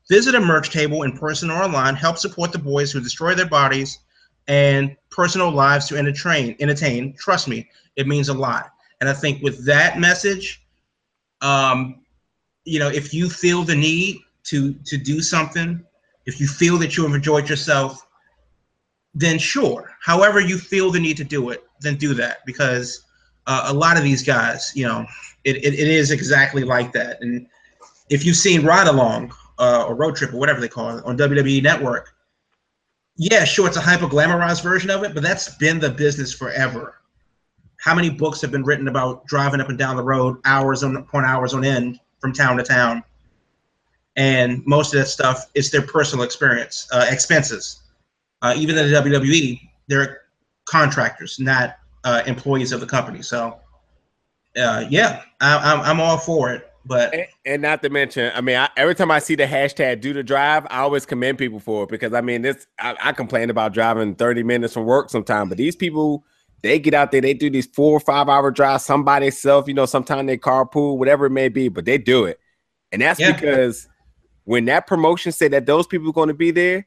[0.09, 1.95] Visit a merch table in person or online.
[1.95, 4.01] Help support the boys who destroy their bodies
[4.49, 6.57] and personal lives to entertain.
[6.59, 7.15] Entertain.
[7.17, 8.73] Trust me, it means a lot.
[9.01, 10.63] And I think with that message,
[11.41, 12.03] um,
[12.65, 15.85] you know, if you feel the need to to do something,
[16.27, 18.07] if you feel that you have enjoyed yourself,
[19.15, 19.91] then sure.
[20.03, 23.05] However you feel the need to do it, then do that because
[23.47, 25.07] uh, a lot of these guys, you know,
[25.45, 27.21] it, it, it is exactly like that.
[27.23, 27.47] And
[28.11, 31.17] if you've seen Ride Along uh, or Road Trip or whatever they call it on
[31.17, 32.15] WWE Network,
[33.17, 37.00] yeah, sure, it's a hyper glamorized version of it, but that's been the business forever
[37.81, 40.97] how many books have been written about driving up and down the road hours on
[40.97, 43.03] upon hours on end from town to town?
[44.17, 47.83] And most of that stuff is their personal experience uh, expenses.
[48.43, 50.23] Uh, even in the wwe they're
[50.67, 53.23] contractors not uh, employees of the company.
[53.23, 53.59] So
[54.57, 58.41] uh, yeah I, I'm, I'm all for it but And, and not to mention, I
[58.41, 61.61] mean, I, every time I see the hashtag "do the drive," I always commend people
[61.61, 65.11] for it because I mean, this I, I complain about driving thirty minutes from work
[65.11, 66.25] sometimes, but these people
[66.63, 69.75] they get out there, they do these four or five hour drives, somebody self, you
[69.75, 72.39] know, sometimes they carpool, whatever it may be, but they do it,
[72.93, 73.33] and that's Yeah.
[73.33, 73.89] because
[74.45, 76.87] when that promotion said that those people are going to be there,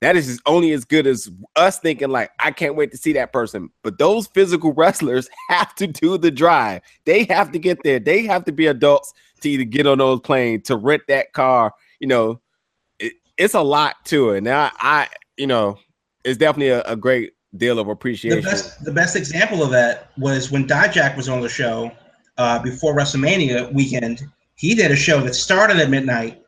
[0.00, 3.32] that is only as good as us thinking like I can't wait to see that
[3.32, 3.70] person.
[3.84, 6.82] But those physical wrestlers have to do the drive.
[7.04, 8.00] They have to get there.
[8.00, 9.12] They have to be adults
[9.42, 11.72] to either get on those planes to rent that car.
[12.00, 12.40] You know,
[12.98, 14.42] it, it's a lot to it.
[14.42, 15.78] Now I, you know,
[16.24, 18.42] it's definitely a, a great deal of the appreciation.
[18.42, 21.92] best the best example of that was when Dijak was on the show
[22.38, 24.22] uh, before WrestleMania weekend.
[24.54, 26.44] He did a show that started at midnight.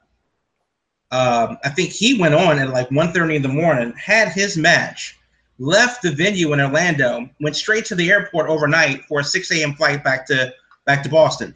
[1.11, 5.18] Um, I think he went on at like 1.30 in the morning, had his match,
[5.59, 9.74] left the venue in Orlando, went straight to the airport overnight for a 6 a.m.
[9.74, 10.52] flight back to
[10.86, 11.55] back to Boston.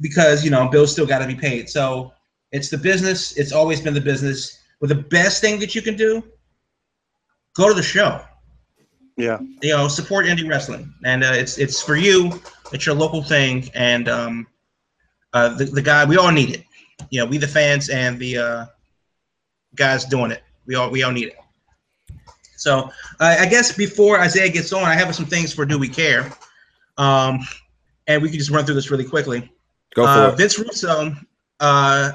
[0.00, 1.68] Because you know, bills still got to be paid.
[1.70, 2.12] So
[2.50, 3.36] it's the business.
[3.36, 4.58] It's always been the business.
[4.80, 6.22] But the best thing that you can do,
[7.54, 8.20] go to the show.
[9.16, 9.40] Yeah.
[9.60, 10.92] you know support indie wrestling.
[11.04, 12.40] And uh, it's it's for you.
[12.72, 13.70] It's your local thing.
[13.74, 14.46] And um
[15.32, 16.64] uh the, the guy we all need it.
[17.10, 18.66] You know we the fans and the uh
[19.74, 20.42] guys doing it.
[20.66, 21.36] We all we all need it.
[22.56, 22.90] So
[23.20, 26.32] uh, i guess before isaiah gets on i have some things for do we care?
[26.96, 27.40] Um
[28.06, 29.50] and we can just run through this really quickly.
[29.94, 30.36] Go for uh, it.
[30.36, 31.14] Vince Russo,
[31.60, 32.12] uh,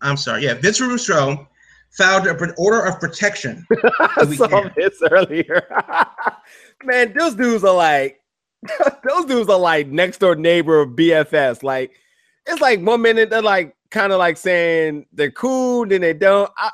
[0.00, 1.48] I'm sorry, yeah, Vince Russo
[1.96, 3.66] filed an order of protection.
[3.98, 4.72] I we saw care.
[4.76, 5.66] this earlier.
[6.84, 8.20] Man, those dudes are like,
[9.08, 11.62] those dudes are like next door neighbor of BFS.
[11.62, 11.92] Like,
[12.46, 16.50] it's like one minute they're like kind of like saying they're cool, then they don't.
[16.56, 16.70] I,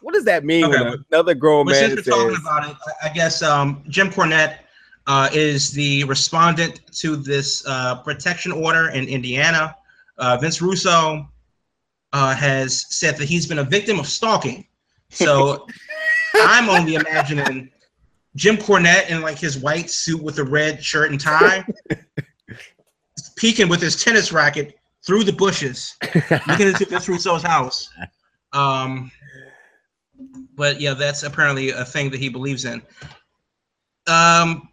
[0.00, 2.76] what does that mean Okay, when another grown But man since we're talking about it,
[3.02, 4.58] I, I guess um, Jim Cornette
[5.06, 9.74] uh, is the respondent to this uh, protection order in Indiana.
[10.18, 11.28] Uh, Vince Russo
[12.14, 14.64] uh, has said that he's been a victim of stalking.
[15.10, 15.66] So
[16.36, 17.70] I'm only imagining
[18.36, 21.66] Jim Cornette in like his white suit with a red shirt and tie,
[23.36, 25.96] peeking with his tennis racket through the bushes,
[26.46, 27.90] looking into Vince Russo's house.
[28.52, 29.10] Um,
[30.54, 32.80] but yeah, that's apparently a thing that he believes in.
[34.06, 34.68] Um,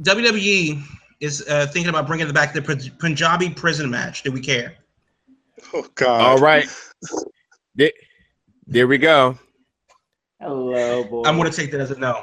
[0.00, 0.82] WWE
[1.20, 4.22] is uh, thinking about bringing back the Punjabi prison match.
[4.22, 4.74] Do we care?
[5.72, 6.20] Oh God.
[6.20, 6.66] All right,
[7.74, 7.92] there,
[8.66, 9.38] there we go.
[10.40, 11.26] Hello, boys.
[11.26, 12.22] I'm going to take that as a no.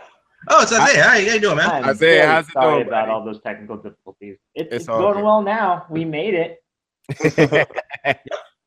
[0.50, 1.04] Oh, it's Isaiah.
[1.04, 1.70] How you, how you doing, man?
[1.70, 3.12] I'm Isaiah, very how's it sorry going, about buddy?
[3.12, 4.38] all those technical difficulties.
[4.56, 5.24] It's, It's it's, going good.
[5.24, 5.86] well now.
[5.90, 7.68] We made it.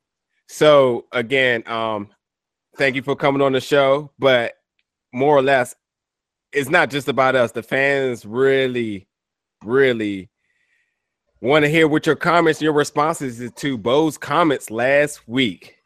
[0.49, 2.09] so again, um,
[2.77, 4.13] thank you for coming on the show.
[4.19, 4.55] But
[5.13, 5.75] more or less,
[6.53, 7.53] it's not just about us.
[7.53, 9.09] The fans really,
[9.65, 10.31] really
[11.45, 15.77] want to hear what your comments, your responses is to Beau's comments last week.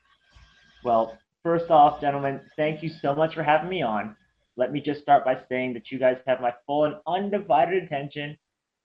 [0.84, 4.14] Well, first off, gentlemen, thank you so much for having me on.
[4.56, 8.38] Let me just start by saying that you guys have my full and undivided attention.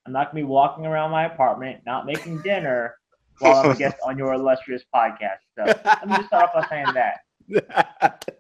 [0.07, 2.95] I'm not going to be walking around my apartment, not making dinner
[3.38, 5.39] while I'm a guest on your illustrious podcast.
[5.55, 8.26] So let me just start off by saying that.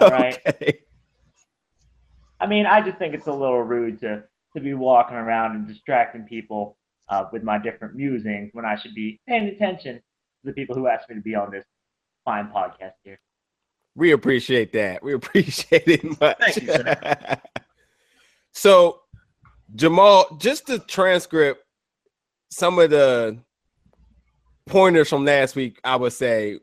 [0.00, 0.40] Right.
[0.44, 0.80] okay.
[2.40, 4.24] I mean, I just think it's a little rude to
[4.56, 6.76] to be walking around and distracting people
[7.12, 10.02] uh, with my different musings when I should be paying attention to
[10.44, 11.64] the people who asked me to be on this
[12.24, 13.20] fine podcast here.
[13.94, 15.02] We appreciate that.
[15.02, 16.38] We appreciate it much.
[16.38, 17.36] Thank you, sir.
[18.52, 19.02] so,
[19.74, 21.62] Jamal, just to transcript,
[22.50, 23.38] some of the
[24.66, 26.60] pointers from last week, I would say.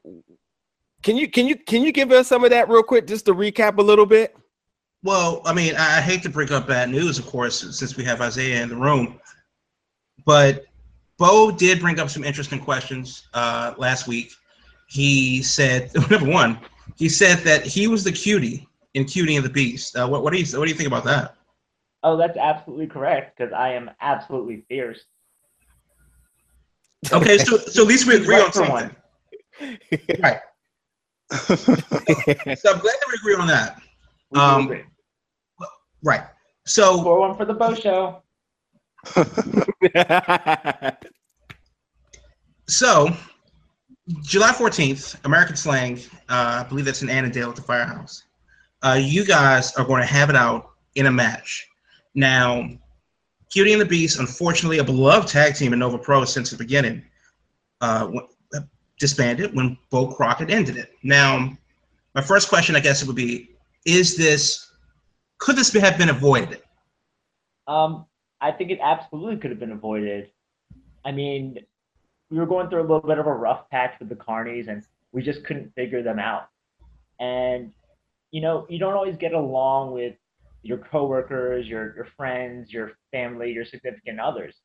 [1.02, 3.34] Can you can you can you give us some of that real quick, just to
[3.34, 4.36] recap a little bit?
[5.04, 8.04] Well, I mean, I, I hate to bring up bad news, of course, since we
[8.04, 9.20] have Isaiah in the room,
[10.26, 10.66] but
[11.18, 14.34] Beau did bring up some interesting questions uh, last week.
[14.88, 16.60] He said, number one,
[16.96, 19.96] he said that he was the cutie in Cutie and the Beast.
[19.96, 21.36] Uh, what, what do you what do you think about that?
[22.04, 25.04] Oh, that's absolutely correct because I am absolutely fierce.
[27.12, 28.96] Okay, so so at least we agree on something.
[30.20, 30.40] Right.
[31.32, 31.74] So
[32.74, 33.82] I'm glad that we agree on that.
[34.36, 34.84] Um, agree.
[36.04, 36.24] Right.
[36.66, 38.24] So Pour one for the Beau Show.
[42.70, 43.10] So,
[44.22, 45.98] July 14th, American Slang,
[46.30, 48.26] uh, I believe that's in Annandale at the Firehouse.
[48.84, 51.68] Uh, you guys are going to have it out in a match.
[52.14, 52.70] Now,
[53.52, 57.04] Cutie and the Beast, unfortunately, a beloved tag team in Nova Pro since the beginning,
[57.82, 58.08] uh,
[59.00, 60.92] disbanded when Beau Crockett ended it.
[61.02, 61.58] Now,
[62.14, 63.50] my first question, I guess, it would be:
[63.86, 64.74] Is this
[65.40, 66.62] could this have been avoided?
[67.68, 68.06] Um,
[68.42, 70.30] I think it absolutely could have been avoided.
[71.06, 71.58] I mean,
[72.30, 74.84] we were going through a little bit of a rough patch with the Carnies, and
[75.12, 76.50] we just couldn't figure them out.
[77.20, 77.72] And
[78.32, 80.16] you know, you don't always get along with
[80.62, 84.56] your coworkers, your your friends, your family, your significant others.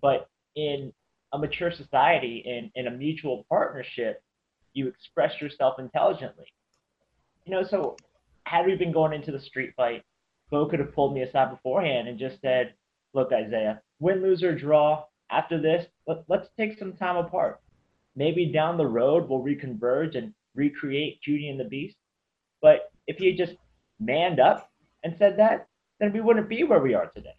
[0.00, 0.92] But in
[1.32, 4.22] a mature society, in in a mutual partnership,
[4.72, 6.46] you express yourself intelligently.
[7.44, 7.96] You know, so
[8.44, 10.02] had we been going into the street fight,
[10.50, 12.74] Beau could have pulled me aside beforehand and just said,
[13.14, 15.04] "Look, Isaiah, win, lose or draw.
[15.30, 17.60] After this, let, let's take some time apart.
[18.16, 21.96] Maybe down the road we'll reconverge and recreate Cutie and the Beast."
[22.62, 23.56] But if he had just
[23.98, 24.70] manned up
[25.04, 25.66] and said that,
[25.98, 27.34] then we wouldn't be where we are today.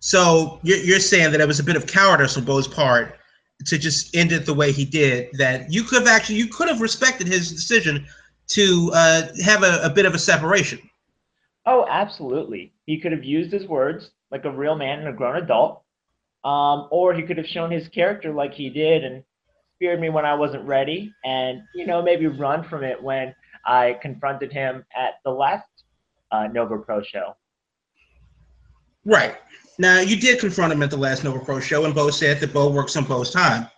[0.00, 3.18] So you're, you're saying that it was a bit of cowardice on Beau's part
[3.64, 5.28] to just end it the way he did.
[5.38, 8.06] That you could have actually you could have respected his decision
[8.48, 10.78] to uh, have a, a bit of a separation.
[11.66, 12.72] Oh, absolutely.
[12.86, 15.82] He could have used his words like a real man and a grown adult,
[16.44, 19.24] um, or he could have shown his character like he did and
[19.76, 23.34] speared me when I wasn't ready, and you know maybe run from it when
[23.66, 25.66] I confronted him at the last
[26.30, 27.34] uh, Nova Pro show.
[29.04, 29.36] Right.
[29.78, 32.52] Now you did confront him at the last Nova Pro show, and Beau said that
[32.52, 33.68] Beau works on Beau's time.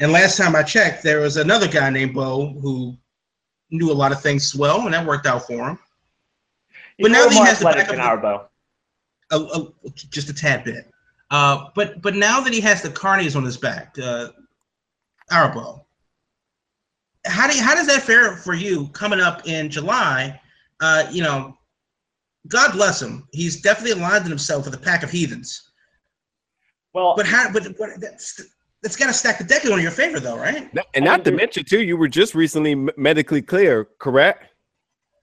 [0.00, 2.96] And last time I checked, there was another guy named Bo who
[3.70, 5.78] knew a lot of things well, and that worked out for him.
[6.98, 8.48] He's But now that he has the athletic backup than of- our bow.
[9.30, 10.90] a, a, just a tad bit.
[11.30, 14.28] Uh, but but now that he has the carnies on his back, uh,
[15.30, 15.84] Arabo,
[17.26, 20.40] how do you, how does that fare for you coming up in July?
[20.80, 21.54] Uh, you know,
[22.48, 23.28] God bless him.
[23.32, 25.70] He's definitely aligned himself with a pack of heathens.
[26.94, 27.52] Well, But how?
[27.52, 28.40] But, but that's
[28.82, 30.70] that's got to stack the deck in your favor, though, right?
[30.94, 34.46] And not to mention, too, you were just recently medically clear, correct?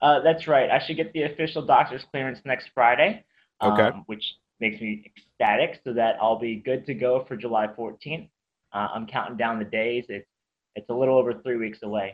[0.05, 0.69] Uh, that's right.
[0.69, 3.23] I should get the official doctor's clearance next Friday.
[3.63, 3.81] Okay.
[3.87, 4.23] Um, which
[4.59, 8.29] makes me ecstatic, so that I'll be good to go for July 14th.
[8.71, 10.05] Uh, I'm counting down the days.
[10.09, 10.27] It's
[10.75, 12.13] it's a little over three weeks away.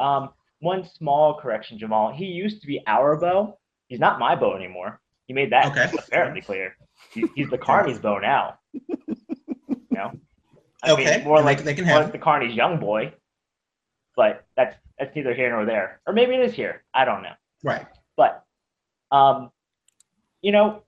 [0.00, 2.12] Um, one small correction, Jamal.
[2.12, 3.58] He used to be our bow.
[3.86, 5.00] He's not my bow anymore.
[5.26, 5.88] He made that Okay.
[6.08, 6.74] apparently clear.
[7.12, 8.58] He, he's the Carney's bow now.
[8.72, 10.10] You know.
[10.82, 13.12] I Okay, Mean, more and they- like they can have like the Carney's young boy.
[14.20, 16.02] But that's that's neither here nor there.
[16.06, 16.84] Or maybe it is here.
[16.92, 17.32] I don't know.
[17.64, 17.86] Right.
[18.18, 18.44] But,
[19.10, 19.50] um,
[20.42, 20.82] you know,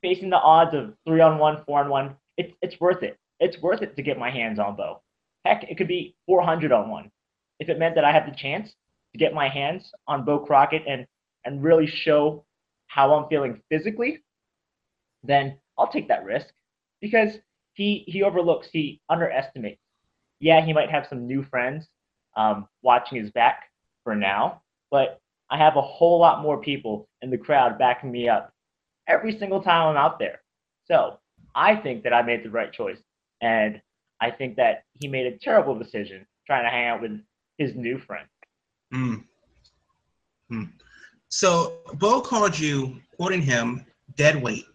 [0.00, 3.18] facing the odds of three on one, four on one, it's it's worth it.
[3.40, 5.02] It's worth it to get my hands on Beau.
[5.44, 7.10] Heck, it could be 400 on one.
[7.60, 8.70] If it meant that I had the chance
[9.12, 11.06] to get my hands on Beau Crockett and
[11.44, 12.46] and really show
[12.86, 14.22] how I'm feeling physically,
[15.22, 16.54] then I'll take that risk
[17.02, 17.36] because
[17.74, 19.82] he he overlooks, he underestimates.
[20.40, 21.86] Yeah, he might have some new friends
[22.38, 23.64] um, watching his back
[24.04, 25.20] for now, but
[25.50, 28.52] I have a whole lot more people in the crowd backing me up
[29.08, 30.40] every single time I'm out there.
[30.86, 31.18] So
[31.54, 32.98] I think that I made the right choice.
[33.40, 33.80] And
[34.20, 37.20] I think that he made a terrible decision trying to hang out with
[37.56, 38.26] his new friend.
[38.94, 39.24] Mm.
[40.48, 40.64] Hmm.
[41.28, 43.84] So Beau called you, quoting him,
[44.16, 44.66] dead weight.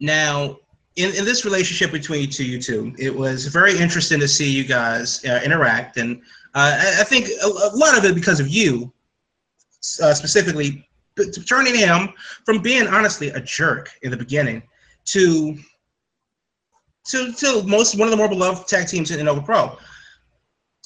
[0.00, 0.58] Now,
[0.96, 4.50] in, in this relationship between you two, you two, it was very interesting to see
[4.50, 6.22] you guys uh, interact, and
[6.54, 8.92] uh, I, I think a, a lot of it because of you,
[10.02, 10.88] uh, specifically
[11.46, 12.08] turning him
[12.44, 14.62] from being honestly a jerk in the beginning
[15.06, 15.56] to
[17.06, 19.78] to to most one of the more beloved tag teams in Nova Pro.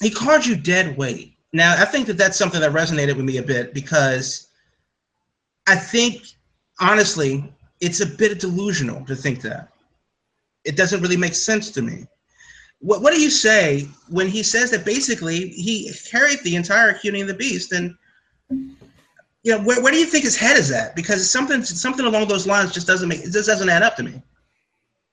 [0.01, 1.35] He called you dead weight.
[1.53, 4.47] Now, I think that that's something that resonated with me a bit because
[5.67, 6.23] I think,
[6.79, 9.70] honestly, it's a bit delusional to think that.
[10.63, 12.05] It doesn't really make sense to me.
[12.79, 17.21] What, what do you say when he says that basically he carried the entire Cutie
[17.21, 17.71] and the Beast?
[17.71, 17.95] And,
[18.49, 20.95] you know, where, where do you think his head is at?
[20.95, 24.03] Because something something along those lines just doesn't make it just doesn't add up to
[24.03, 24.21] me.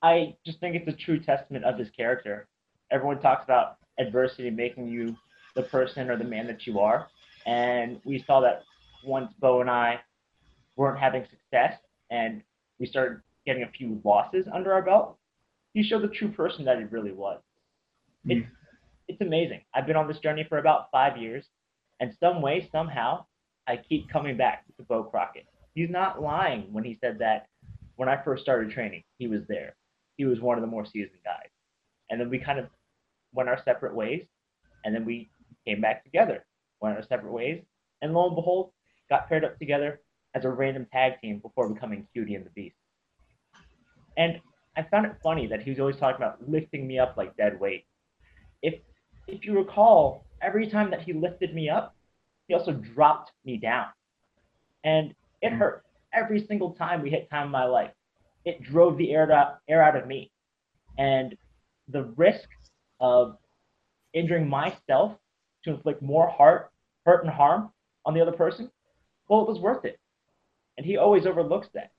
[0.01, 2.47] I just think it's a true testament of his character.
[2.91, 5.15] Everyone talks about adversity making you
[5.55, 7.07] the person or the man that you are.
[7.45, 8.63] And we saw that
[9.03, 9.99] once Beau and I
[10.75, 11.79] weren't having success
[12.09, 12.41] and
[12.79, 15.17] we started getting a few losses under our belt,
[15.73, 17.41] he showed the true person that he really was.
[18.25, 18.31] Hmm.
[18.31, 18.47] It's,
[19.07, 19.61] it's amazing.
[19.73, 21.45] I've been on this journey for about five years,
[21.99, 23.25] and some way, somehow,
[23.67, 25.45] I keep coming back to Beau Crockett.
[25.73, 27.47] He's not lying when he said that
[27.95, 29.75] when I first started training, he was there.
[30.17, 31.49] He was one of the more seasoned guys.
[32.09, 32.67] And then we kind of
[33.33, 34.25] went our separate ways,
[34.83, 35.29] and then we
[35.67, 36.45] came back together,
[36.81, 37.61] went our separate ways,
[38.01, 38.71] and lo and behold,
[39.09, 40.01] got paired up together
[40.35, 42.75] as a random tag team before becoming Cutie and the Beast.
[44.17, 44.39] And
[44.79, 47.59] I found it funny that he was always talking about lifting me up like dead
[47.59, 47.85] weight.
[48.61, 48.75] If
[49.27, 51.97] if you recall, every time that he lifted me up,
[52.47, 53.87] he also dropped me down.
[54.85, 55.57] And it mm.
[55.57, 57.91] hurt every single time we hit time of my life.
[58.45, 60.31] It drove the air out, air out of me.
[60.97, 61.35] And
[61.89, 62.47] the risk
[63.01, 63.37] of
[64.13, 65.17] injuring myself
[65.65, 66.71] to inflict more heart,
[67.05, 67.69] hurt and harm
[68.05, 68.71] on the other person,
[69.27, 69.99] well, it was worth it.
[70.77, 71.91] And he always overlooks that.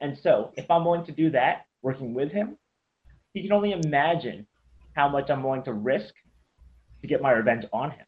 [0.00, 2.56] And so, if I'm willing to do that, working with him,
[3.34, 4.46] he can only imagine
[4.94, 6.14] how much I'm willing to risk
[7.02, 8.06] to get my revenge on him.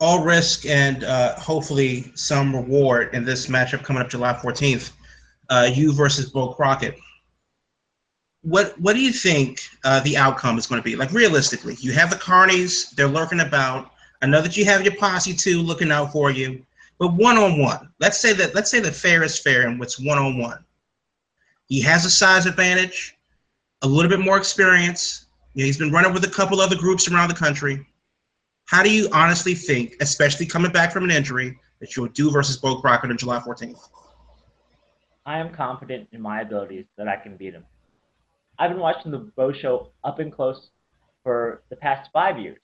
[0.00, 4.92] all risk and uh, hopefully some reward in this matchup coming up July 14th.
[5.50, 6.96] Uh, you versus Beau Crockett.
[8.42, 10.96] What what do you think uh, the outcome is going to be?
[10.96, 13.92] Like realistically, you have the carnies; they're lurking about.
[14.22, 16.64] I know that you have your posse too, looking out for you.
[16.98, 19.98] But one on one, let's say that let's say that fair is fair and what's
[20.00, 20.64] one on one.
[21.74, 23.16] He has a size advantage,
[23.82, 25.26] a little bit more experience.
[25.54, 27.84] You know, he's been running with a couple other groups around the country.
[28.66, 32.58] How do you honestly think, especially coming back from an injury, that you'll do versus
[32.58, 33.88] Beau Crockett on July 14th?
[35.26, 37.64] I am confident in my abilities that I can beat him.
[38.60, 40.70] I've been watching the Beau Show up and close
[41.24, 42.60] for the past five years,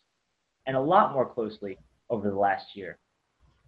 [0.68, 1.78] and a lot more closely
[2.10, 3.00] over the last year.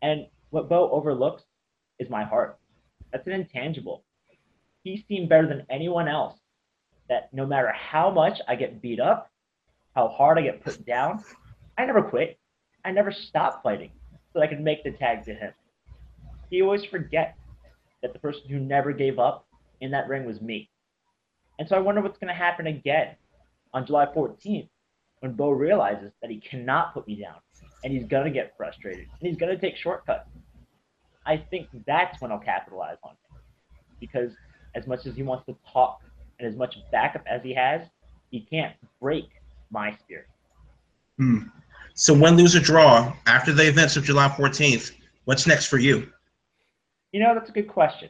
[0.02, 1.42] And what Beau overlooks
[1.98, 2.60] is my heart.
[3.10, 4.04] That's an intangible.
[4.82, 6.38] He's seen better than anyone else
[7.08, 9.30] that no matter how much I get beat up,
[9.94, 11.22] how hard I get put down,
[11.78, 12.38] I never quit.
[12.84, 13.90] I never stopped fighting
[14.32, 15.52] so I could make the tag to him.
[16.50, 17.38] He always forgets
[18.02, 19.46] that the person who never gave up
[19.80, 20.68] in that ring was me.
[21.58, 23.14] And so I wonder what's going to happen again
[23.72, 24.68] on July 14th
[25.20, 27.36] when Beau realizes that he cannot put me down
[27.84, 30.28] and he's going to get frustrated and he's going to take shortcuts.
[31.24, 33.40] I think that's when I'll capitalize on him
[34.00, 34.32] because
[34.74, 36.00] as much as he wants to talk
[36.38, 37.82] and as much backup as he has,
[38.30, 39.28] he can't break
[39.70, 40.26] my spirit.
[41.18, 41.40] Hmm.
[41.94, 44.92] So win, lose, or draw after the events of July 14th,
[45.24, 46.08] what's next for you?
[47.12, 48.08] You know, that's a good question.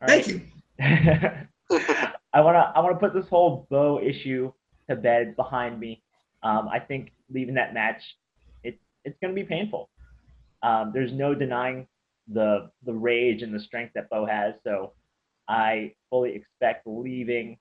[0.00, 1.48] All Thank right?
[1.68, 1.78] you.
[2.32, 4.52] I wanna I wanna put this whole Beau issue
[4.88, 6.02] to bed behind me.
[6.42, 8.00] Um, I think leaving that match,
[8.62, 9.90] it it's gonna be painful.
[10.62, 11.88] Um, there's no denying
[12.28, 14.54] the the rage and the strength that Beau has.
[14.62, 14.92] So
[15.48, 17.58] I fully expect leaving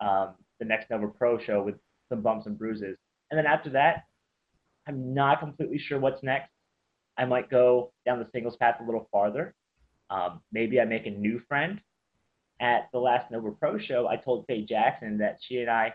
[0.00, 1.76] um, the next Nova Pro show with
[2.08, 2.96] some bumps and bruises.
[3.30, 4.04] And then after that,
[4.86, 6.50] I'm not completely sure what's next.
[7.18, 9.54] I might go down the singles path a little farther.
[10.10, 11.80] Um, maybe I make a new friend.
[12.60, 15.92] At the last Nova Pro show, I told Faye Jackson that she and I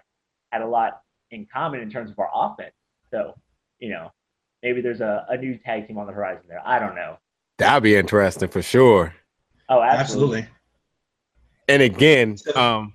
[0.51, 1.01] had a lot
[1.32, 2.75] in common in terms of our offense.
[3.09, 3.34] So,
[3.79, 4.11] you know,
[4.61, 6.61] maybe there's a, a new tag team on the horizon there.
[6.63, 7.17] I don't know.
[7.57, 9.15] That'd be interesting for sure.
[9.69, 10.39] Oh, absolutely.
[10.39, 10.47] Absolutely.
[11.72, 12.93] And again, um,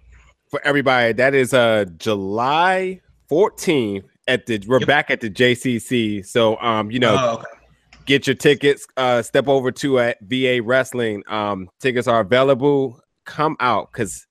[0.50, 3.00] for everybody, that is uh July
[3.30, 4.86] 14th at the we're Yep.
[4.86, 6.24] back at the JCC.
[6.26, 7.46] So um, you know, Oh, okay.
[8.04, 8.86] get your tickets.
[8.96, 11.22] Uh, step over to at VA Wrestling.
[11.26, 13.00] Um, tickets are available.
[13.24, 14.26] Come out because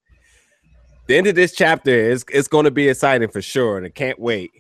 [1.08, 3.90] the end of this chapter is it's going to be exciting for sure, and I
[3.90, 4.52] can't wait.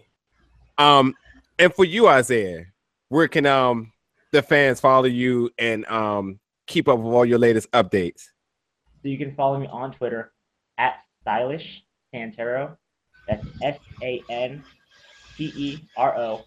[0.77, 1.13] Um,
[1.59, 2.65] and for you, Isaiah,
[3.09, 3.91] where can um
[4.31, 8.23] the fans follow you and um keep up with all your latest updates?
[9.05, 10.33] So you can follow me on Twitter
[10.79, 12.75] at stylish Santero.
[13.27, 14.63] That's S A N
[15.37, 16.43] T E R O.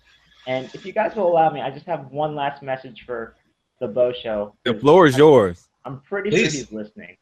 [0.49, 3.37] And if you guys will allow me, I just have one last message for
[3.79, 4.57] the Beau Show.
[4.65, 5.69] The floor is yours.
[5.85, 6.51] I'm pretty Please.
[6.51, 7.17] sure he's listening.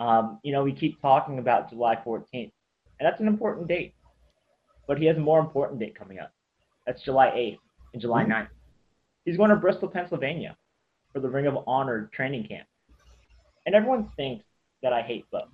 [0.00, 2.50] Um, you know, we keep talking about July 14th, and
[2.98, 3.94] that's an important date.
[4.88, 6.32] But he has a more important date coming up.
[6.84, 7.58] That's July 8th
[7.92, 8.48] and July 9th.
[9.24, 10.56] He's going to Bristol, Pennsylvania
[11.12, 12.66] for the Ring of Honor training camp.
[13.66, 14.44] And everyone thinks
[14.82, 15.48] that I hate Beau.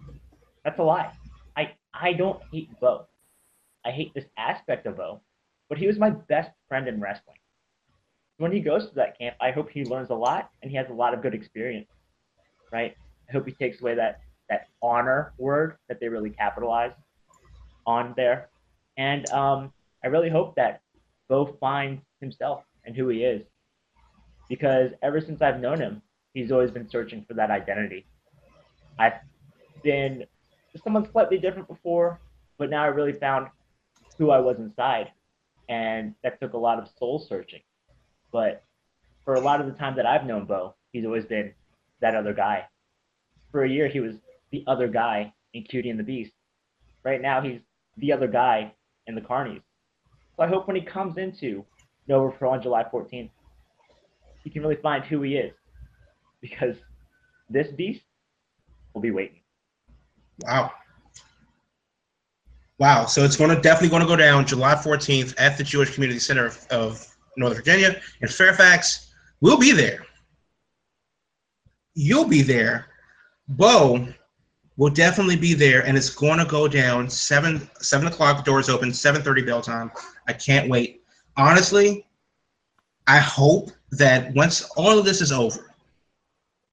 [0.65, 1.11] That's a lie.
[1.57, 3.07] I, I don't hate Beau.
[3.85, 5.23] I hate this aspect of Beau,
[5.69, 7.39] but he was my best friend in wrestling.
[8.37, 10.89] When he goes to that camp, I hope he learns a lot and he has
[10.91, 11.89] a lot of good experience,
[12.71, 12.95] right?
[13.29, 16.93] I hope he takes away that that honor word that they really capitalize
[17.87, 18.51] on there,
[18.99, 19.73] and um,
[20.05, 20.83] I really hope that
[21.29, 23.43] Beau finds himself and who he is,
[24.49, 26.03] because ever since I've known him,
[26.35, 28.07] he's always been searching for that identity.
[28.99, 29.15] I've
[29.83, 30.25] been
[30.83, 32.21] someone slightly different before,
[32.59, 33.49] but now I really found
[34.19, 35.11] who I was inside,
[35.69, 37.61] and that took a lot of soul searching.
[38.31, 38.65] But
[39.25, 41.53] for a lot of the time that I've known Beau, he's always been
[42.01, 42.67] that other guy.
[43.51, 44.17] For a year, he was
[44.51, 46.33] the other guy in Cutie and the Beast.
[47.05, 47.61] Right now, he's
[47.97, 48.73] the other guy
[49.07, 49.63] in the Carnies.
[50.37, 51.65] So I hope when he comes into
[52.09, 53.31] Nova Pro on July 14th,
[54.43, 55.53] he can really find who he is.
[56.43, 56.77] Because
[57.49, 58.03] this beast
[58.93, 59.41] will be waiting.
[60.45, 60.73] Wow.
[62.79, 63.07] Wow.
[63.07, 66.19] So it's going to definitely going to go down July 14th at the Jewish Community
[66.19, 69.13] Center of, of Northern Virginia in Fairfax.
[69.41, 70.05] We'll be there.
[71.95, 72.87] You'll be there.
[73.49, 74.07] Beau
[74.77, 78.45] will definitely be there, and it's going to go down seven seven o'clock.
[78.45, 78.93] Doors open.
[78.95, 79.91] Seven thirty bell time.
[80.27, 81.03] I can't wait.
[81.37, 82.07] Honestly,
[83.07, 85.72] I hope that once all of this is over,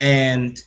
[0.02, 0.62] and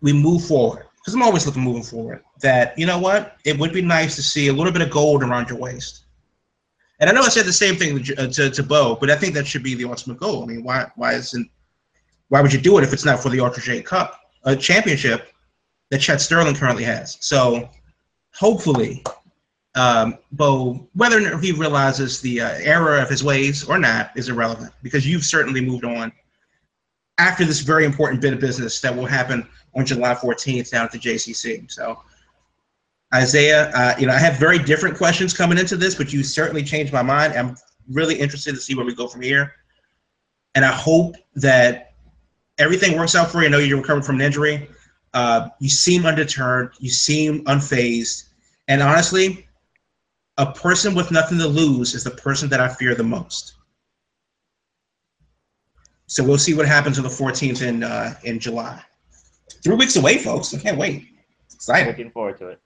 [0.00, 2.22] we move forward, because I'm always looking moving forward.
[2.40, 5.22] That you know what, it would be nice to see a little bit of gold
[5.22, 6.04] around your waist.
[7.00, 9.16] And I know I said the same thing to, uh, to, to Beau, but I
[9.16, 10.42] think that should be the ultimate goal.
[10.42, 11.48] I mean, why why isn't
[12.28, 15.32] why would you do it if it's not for the Ultra J Cup, a championship
[15.90, 17.16] that Chet Sterling currently has?
[17.20, 17.70] So
[18.34, 19.04] hopefully,
[19.74, 24.10] um, Beau, whether or not he realizes the uh, error of his ways or not
[24.16, 26.12] is irrelevant because you've certainly moved on
[27.18, 30.92] after this very important bit of business that will happen on July 14th down at
[30.92, 31.70] the JCC.
[31.70, 32.00] So,
[33.14, 36.62] Isaiah, uh, you know, I have very different questions coming into this, but you certainly
[36.62, 37.34] changed my mind.
[37.34, 37.56] I'm
[37.90, 39.54] really interested to see where we go from here.
[40.54, 41.94] And I hope that
[42.58, 43.46] everything works out for you.
[43.46, 44.68] I know you're recovering from an injury.
[45.14, 46.74] Uh, you seem undeterred.
[46.78, 48.24] You seem unfazed.
[48.68, 49.48] And honestly,
[50.36, 53.54] a person with nothing to lose is the person that I fear the most.
[56.08, 58.82] So we'll see what happens on the 14th in uh, in July.
[59.62, 60.54] Three weeks away, folks.
[60.54, 61.06] I can't wait.
[61.52, 61.86] Excited.
[61.86, 62.60] Looking forward to it.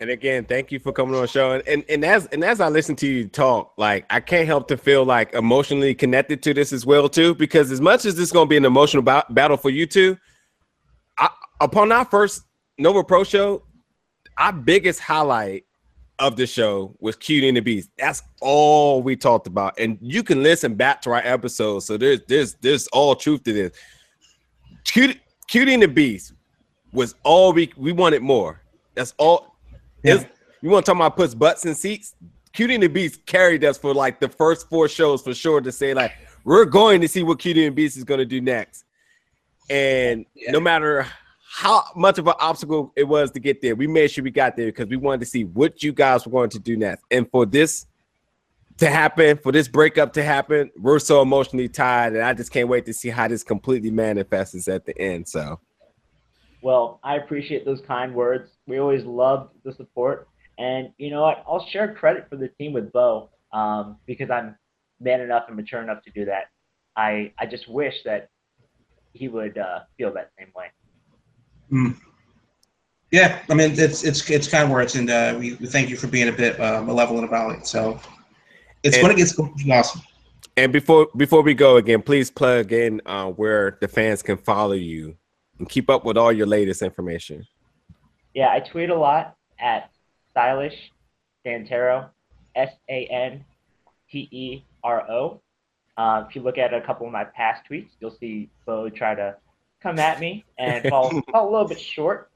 [0.00, 1.52] And again, thank you for coming on the show.
[1.52, 4.66] And, and and as and as I listen to you talk, like I can't help
[4.68, 7.34] to feel like emotionally connected to this as well too.
[7.34, 9.86] Because as much as this is going to be an emotional ba- battle for you
[9.86, 10.16] two,
[11.18, 11.28] I,
[11.60, 12.42] upon our first
[12.76, 13.62] Nova Pro show,
[14.36, 15.65] our biggest highlight
[16.18, 17.90] of the show was Cutie and the Beast.
[17.98, 19.78] That's all we talked about.
[19.78, 21.84] And you can listen back to our episodes.
[21.84, 23.72] So there's there's there's all truth to this.
[24.84, 26.32] Cutie, Cutie and the Beast
[26.92, 28.62] was all we we wanted more.
[28.94, 29.56] That's all.
[30.02, 30.26] It's-
[30.62, 32.14] you want to talk about puts butts in seats?
[32.52, 35.70] Cutie and the Beast carried us for like the first four shows for sure to
[35.70, 36.12] say like
[36.44, 38.84] we're going to see what Cutie and the Beast is going to do next.
[39.68, 40.52] And Yeah.
[40.52, 41.06] no matter
[41.56, 44.58] how much of an obstacle it was to get there, we made sure we got
[44.58, 47.02] there because we wanted to see what you guys were going to do next.
[47.10, 47.86] And for this
[48.76, 52.68] to happen, for this breakup to happen, we're so emotionally tied, and I just can't
[52.68, 55.28] wait to see how this completely manifests at the end.
[55.28, 55.58] So
[56.60, 58.50] Well, I appreciate those kind words.
[58.66, 60.28] We always loved the support.
[60.58, 61.42] And you know what?
[61.48, 64.56] I'll share credit for the team with Beau um, because I'm
[65.00, 66.50] man enough and mature enough to do that.
[66.96, 68.28] I, I just wish that
[69.14, 70.66] he would uh, feel that same way.
[73.12, 75.96] Yeah, I mean it's it's it's kind of words, and uh, we, we thank you
[75.96, 77.66] for being a bit uh, malevolent about it.
[77.66, 78.00] So
[78.82, 80.02] it's And- going to get something awesome.
[80.56, 84.72] And before before we go again, please plug in uh, where the fans can follow
[84.72, 85.16] you
[85.58, 87.46] and keep up with all your latest information.
[88.34, 89.90] Yeah, I tweet a lot at
[90.30, 90.92] stylish
[91.44, 92.08] Santero,
[92.54, 93.44] S A N
[94.10, 95.40] T E R O.
[95.96, 99.14] Uh, if you look at a couple of my past tweets, you'll see Beau try
[99.14, 99.36] to
[99.82, 102.30] come at me and fall, fall a little bit short.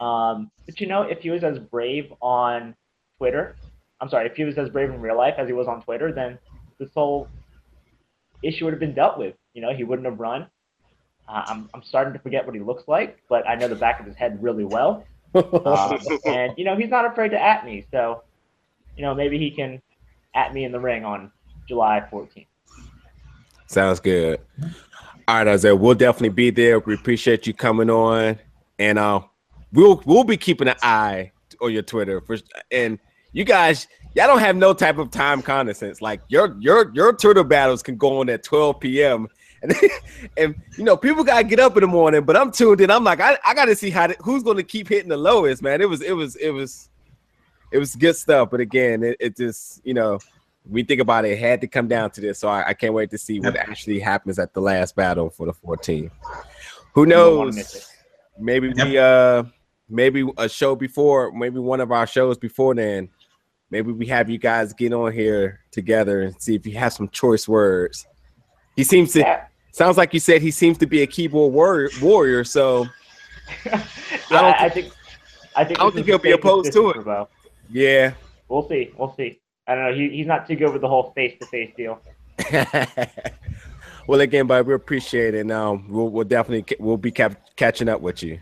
[0.00, 2.74] Um, but you know, if he was as brave on
[3.18, 3.56] Twitter,
[4.00, 6.12] I'm sorry, if he was as brave in real life as he was on Twitter,
[6.12, 6.38] then
[6.78, 7.28] this whole
[8.42, 9.34] issue would have been dealt with.
[9.54, 10.46] You know, he wouldn't have run.
[11.28, 14.00] Uh, I'm, I'm starting to forget what he looks like, but I know the back
[14.00, 15.04] of his head really well.
[15.34, 17.84] Um, and you know, he's not afraid to at me.
[17.90, 18.22] So,
[18.96, 19.82] you know, maybe he can
[20.34, 21.30] at me in the ring on
[21.66, 22.46] July 14th.
[23.66, 24.40] Sounds good.
[25.28, 26.78] All right, Isaiah, we'll definitely be there.
[26.78, 28.38] We appreciate you coming on,
[28.78, 29.20] and uh,
[29.74, 32.38] we'll we'll be keeping an eye on your Twitter for
[32.70, 32.98] and
[33.32, 33.86] you guys.
[34.14, 36.00] Y'all don't have no type of time condescends.
[36.00, 39.28] Like your your your Twitter battles can go on at 12 p.m.
[39.60, 39.74] And,
[40.36, 42.92] and you know people gotta get up in the morning, but I'm tuned in.
[42.92, 45.80] I'm like, I, I gotta see how to, who's gonna keep hitting the lowest, man.
[45.80, 46.88] It was it was it was
[47.72, 48.50] it was good stuff.
[48.50, 50.20] But again, it, it just you know
[50.68, 52.38] we think about it, it had to come down to this.
[52.38, 55.46] So I, I can't wait to see what actually happens at the last battle for
[55.46, 56.10] the 14.
[56.94, 57.82] Who You don't wanna miss knows?
[57.82, 57.86] it.
[58.40, 59.44] Maybe we uh
[59.88, 63.08] maybe a show before, maybe one of our shows before then.
[63.70, 67.08] Maybe we have you guys get on here together and see if you have some
[67.08, 68.06] choice words.
[68.76, 69.42] He seems to
[69.72, 72.86] sounds like you said he seems to be a keyboard warrior, warrior so
[73.64, 73.82] Yeah,
[74.30, 74.92] don't I, I think
[75.56, 77.02] I think I don't think he'll be opposed to it.
[77.02, 77.28] for
[77.70, 78.12] yeah.
[78.48, 78.92] We'll see.
[78.96, 79.40] We'll see.
[79.68, 79.94] I don't know.
[79.94, 82.00] He, he's not too good with the whole face to face deal.
[84.08, 85.44] well, again, but we appreciate it.
[85.44, 88.40] Now we'll, we'll definitely we'll be cap- catching up with you.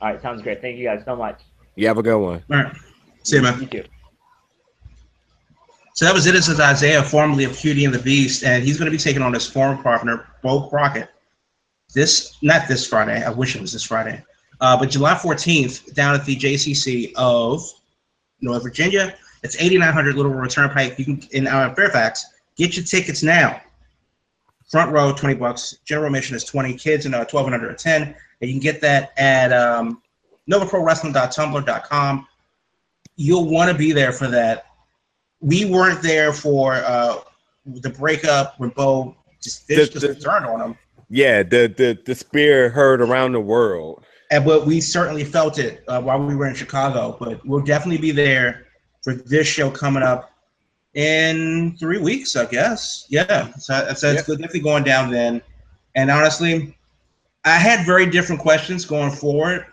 [0.00, 0.60] All right, sounds great.
[0.60, 1.40] Thank you guys so much.
[1.76, 2.42] You have a good one.
[2.50, 2.76] All right,
[3.22, 3.56] see you, man.
[3.56, 3.88] Thank you too.
[5.94, 6.32] So that was it.
[6.32, 9.22] This is Isaiah, formerly of Cutie and the Beast, and he's going to be taking
[9.22, 11.08] on his former partner, Beau Crockett.
[11.94, 13.22] This, not this Friday.
[13.22, 14.24] I wish it was this Friday,
[14.62, 17.62] uh, but July 14th down at the JCC of
[18.40, 19.14] North Virginia.
[19.42, 20.98] It's 8900 Little River Turnpike.
[20.98, 22.26] You can in uh, Fairfax.
[22.56, 23.60] Get your tickets now.
[24.70, 25.76] Front row, 20 bucks.
[25.84, 26.74] General admission is 20.
[26.74, 28.02] Kids and uh, 12 and under are 10.
[28.02, 30.00] And you can get that at um,
[30.50, 32.26] NovaProWrestling.tumblr.com.
[33.16, 34.66] You'll want to be there for that
[35.40, 37.16] we weren't there for uh,
[37.66, 40.78] the breakup when Beau just finished The- the, the- turn on him,
[41.10, 44.04] Yeah, the the the spear heard around the world.
[44.30, 47.16] and but we certainly felt it uh, while we were in Chicago.
[47.18, 48.66] But we'll definitely be there
[49.02, 50.32] for this show coming up
[50.94, 53.06] in three weeks, I guess.
[53.08, 55.42] Yeah, so, so it's definitely going down then.
[55.94, 56.76] And honestly,
[57.44, 59.66] I had very different questions going forward.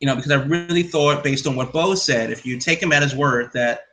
[0.00, 2.90] You know, because I really thought, based on what Beau said, if you take him
[2.90, 3.88] at his word, that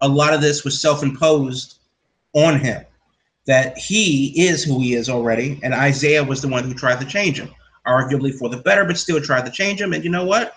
[0.00, 1.78] a lot of this was self-imposed
[2.34, 2.84] on him.
[3.46, 7.06] That he is who he is already, and Isaiah was the one who tried to
[7.06, 7.48] change him,
[7.86, 9.92] arguably for the better, but still tried to change him.
[9.92, 10.54] And you know what?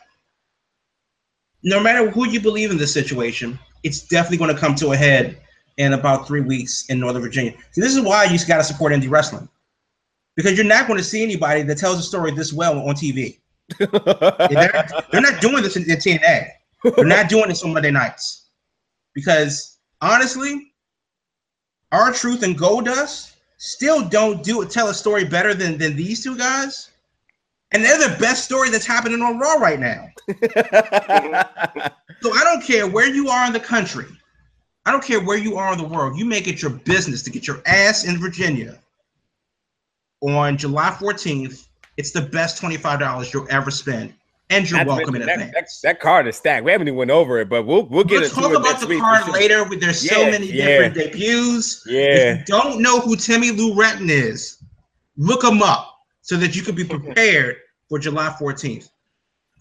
[1.64, 4.98] No matter who you believe in this situation, it's definitely going to come to a
[4.98, 5.42] head
[5.78, 7.54] in about three weeks in Northern Virginia.
[7.72, 9.48] See, this is why you got to support indie wrestling,
[10.36, 13.40] because you're not going to see anybody that tells a story this well on TV.
[13.80, 16.50] they're, they're not doing this in, in TNA.
[16.96, 18.48] They're not doing this on Monday nights.
[19.14, 20.74] Because honestly,
[21.92, 26.89] R-Truth and Goldust still don't do tell a story better than than these two guys.
[27.72, 30.10] And they're the best story that's happening on Raw right now.
[32.22, 34.06] So I don't care where you are in the country.
[34.86, 36.18] I don't care where you are in the world.
[36.18, 38.78] You make it your business to get your ass in Virginia
[40.22, 41.68] on July 14th.
[41.98, 44.14] It's the best $25 you'll ever spend.
[44.50, 45.80] And you're Not welcome in that, advance.
[45.82, 46.66] that, that card is stacked.
[46.66, 49.00] We haven't even went over it, but we'll we'll get We'll talk about the week.
[49.00, 49.34] card sure.
[49.34, 49.64] later.
[49.78, 50.66] There's so many yeah.
[50.66, 51.84] different debuts.
[51.86, 52.02] Yeah.
[52.02, 54.58] If you don't know who Timmy Lou Retton is,
[55.18, 55.99] look him up
[56.30, 57.56] so that you can be prepared
[57.90, 58.92] for July 14th.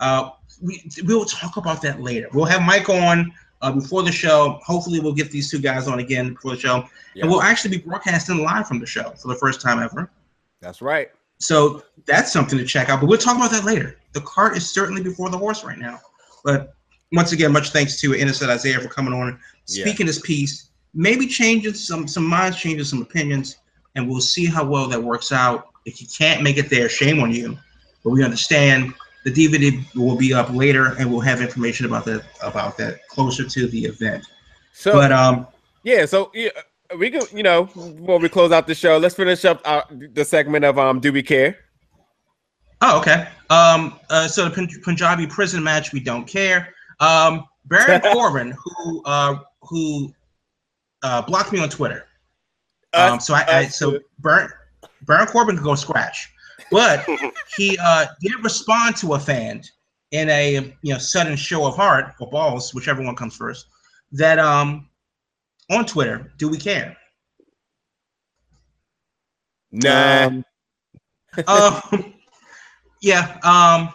[0.00, 0.28] Uh,
[0.62, 2.28] we we'll talk about that later.
[2.34, 3.32] We'll have Mike on
[3.62, 4.60] uh, before the show.
[4.62, 6.84] Hopefully, we'll get these two guys on again before the show,
[7.14, 7.22] Yeah.
[7.22, 10.10] and we'll actually be broadcasting live from the show for the first time ever.
[10.60, 11.08] That's right.
[11.38, 13.00] So that's something to check out.
[13.00, 13.96] But we'll talk about that later.
[14.12, 15.98] The cart is certainly before the horse right now.
[16.44, 16.74] But
[17.12, 19.84] once again, much thanks to Innocent Isaiah for coming on, Yeah.
[19.86, 23.56] speaking his piece, maybe changing some some minds, changing some opinions,
[23.98, 25.68] and we'll see how well that works out.
[25.84, 27.58] If you can't make it there, shame on you.
[28.04, 28.94] But we understand
[29.24, 33.44] the DVD will be up later, and we'll have information about that about that closer
[33.44, 34.24] to the event.
[34.72, 35.46] So But um,
[35.82, 36.50] yeah, so yeah,
[36.96, 40.24] we can you know before we close out the show, let's finish up uh, the
[40.24, 41.58] segment of um Do We Care?
[42.80, 43.26] Oh, okay.
[43.50, 46.72] Um, uh, so the Pun- Punjabi prison match, we don't care.
[47.00, 50.14] Um, Baron Corbin, who uh, who
[51.02, 52.07] uh, blocked me on Twitter.
[52.94, 54.04] Um, so I, I so too.
[54.18, 54.50] Baron
[55.02, 56.30] Baron Corbin could go scratch,
[56.70, 57.06] but
[57.56, 59.62] he uh, did respond to a fan
[60.10, 63.66] in a you know sudden show of heart or balls, whichever one comes first.
[64.12, 64.88] That um
[65.70, 66.96] on Twitter, do we care?
[69.70, 70.44] Nah, Um,
[71.46, 72.14] um,
[73.02, 73.38] yeah.
[73.42, 73.92] Um,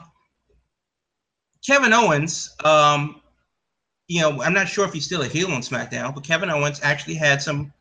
[1.66, 2.56] Kevin Owens.
[2.64, 3.22] Um,
[4.08, 6.80] you know, I'm not sure if he's still a heel on SmackDown, but Kevin Owens
[6.84, 7.74] actually had some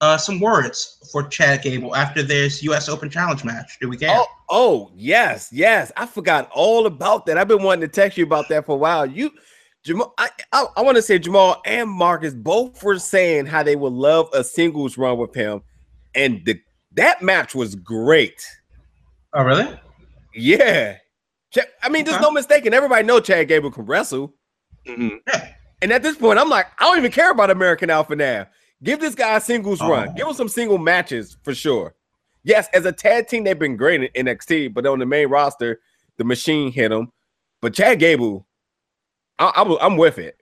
[0.00, 2.88] uh, some words for Chad Gable after this U.S.
[2.88, 3.78] Open Challenge match.
[3.80, 4.10] Do we care?
[4.12, 5.90] Oh, oh yes, yes.
[5.96, 7.38] I forgot all about that.
[7.38, 9.06] I've been wanting to text you about that for a while.
[9.06, 9.30] You,
[9.84, 13.76] Jamal, I, I, I want to say Jamal and Marcus both were saying how they
[13.76, 15.62] would love a singles run with him,
[16.14, 16.60] and the
[16.92, 18.44] that match was great.
[19.32, 19.78] Oh, really?
[20.34, 20.96] Yeah,
[21.82, 22.22] I mean, there's Okay.
[22.22, 22.74] no mistaking.
[22.74, 24.34] Everybody know Chad Gable can wrestle,
[24.86, 25.20] mhm.
[25.82, 28.46] and at this point, I'm like, I don't even care about American Alpha now.
[28.82, 29.90] Give this guy a singles Oh.
[29.90, 30.14] run.
[30.14, 31.94] Give him some single matches for sure.
[32.44, 35.80] Yes, as a tag team, they've been great in NXT, but on the main roster,
[36.16, 37.12] the machine hit him.
[37.60, 38.46] But Chad Gable,
[39.38, 40.40] I, I, am with it.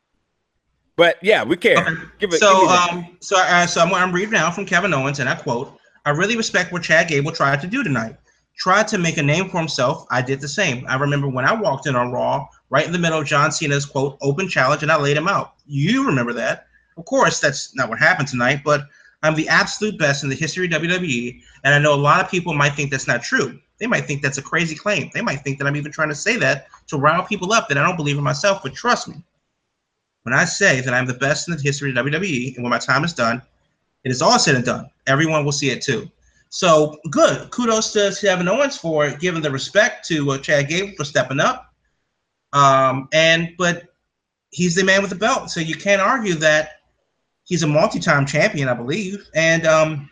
[0.96, 1.78] But yeah, we care.
[1.78, 2.02] Okay.
[2.18, 2.38] Give it.
[2.38, 5.34] So, give um, so, uh, so I'm, I'm reading now from Kevin Owens, and I
[5.34, 8.16] quote: "I really respect what Chad Gable tried to do tonight.
[8.56, 10.06] Tried to make a name for himself.
[10.10, 10.86] I did the same.
[10.88, 13.84] I remember when I walked in on Raw, right in the middle of John Cena's
[13.84, 15.54] quote open challenge, and I laid him out.
[15.66, 16.65] You remember that?
[16.97, 18.86] Of course, that's not what happened tonight, but
[19.23, 22.31] I'm the absolute best in the history of WWE, and I know a lot of
[22.31, 23.59] people might think that's not true.
[23.78, 25.10] They might think that's a crazy claim.
[25.12, 27.77] They might think that I'm even trying to say that to rile people up that
[27.77, 28.62] I don't believe in myself.
[28.62, 29.16] But trust me,
[30.23, 32.78] when I say that I'm the best in the history of WWE, and when my
[32.78, 33.43] time is done,
[34.05, 34.89] it is all said and done.
[35.06, 36.10] Everyone will see it too.
[36.48, 37.51] So good.
[37.51, 41.74] Kudos to Kevin Owens for giving the respect to uh, Chad Gable for stepping up.
[42.52, 43.89] Um, and but
[44.51, 46.75] he's the man with the belt, so you can't argue that
[47.47, 50.10] he's a multi-time champion, I believe, and um,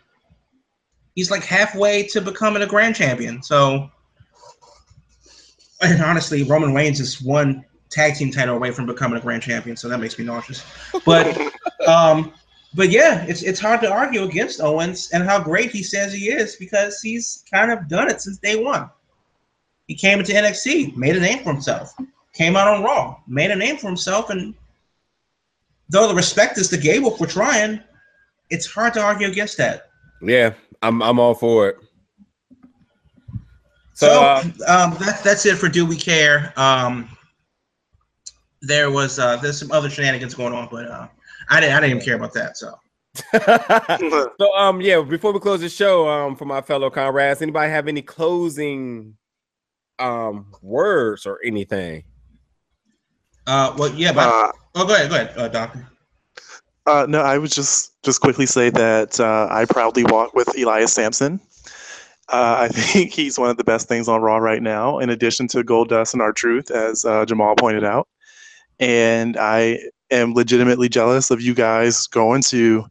[1.13, 3.43] he's like halfway to becoming a grand champion.
[3.43, 3.91] So,
[5.81, 9.77] and honestly, Roman Reigns is one tag team title away from becoming a grand champion,
[9.77, 10.65] so that makes me nauseous.
[11.05, 11.37] But
[11.87, 12.33] um,
[12.73, 16.29] but yeah, it's it's hard to argue against Owens and how great he says he
[16.29, 18.89] is because he's kind of done it since day one.
[19.87, 21.93] He came into NXT, made a name for himself,
[22.33, 24.55] came out on Raw, made a name for himself, and
[25.89, 27.81] though the respect is to Gable for trying,
[28.49, 29.89] it's hard to argue against that.
[30.21, 31.77] yeah, I'm I'm all for it.
[33.93, 36.53] So, So, uh, um, that's that's it for Do We Care?
[36.57, 37.09] Um,
[38.61, 41.07] there was uh, there's some other shenanigans going on, but uh,
[41.49, 42.57] I didn't I didn't even care about that.
[42.57, 42.73] So
[44.39, 47.87] so um yeah, before we close the show, um for my fellow comrades, anybody have
[47.87, 49.15] any closing
[49.99, 52.03] um words or anything?
[53.47, 55.87] Uh, well yeah, but Uh, oh go ahead, go ahead, uh, Doctor.
[56.87, 60.93] Uh, no, I would just just quickly say that uh, I proudly walk with Elias
[60.93, 61.39] Samson.
[62.29, 65.47] Uh, I think he's one of the best things on Raw right now, in addition
[65.49, 68.07] to Goldust and R-Truth, as uh, Jamal pointed out.
[68.79, 69.79] And I
[70.11, 72.85] am legitimately jealous of you guys going to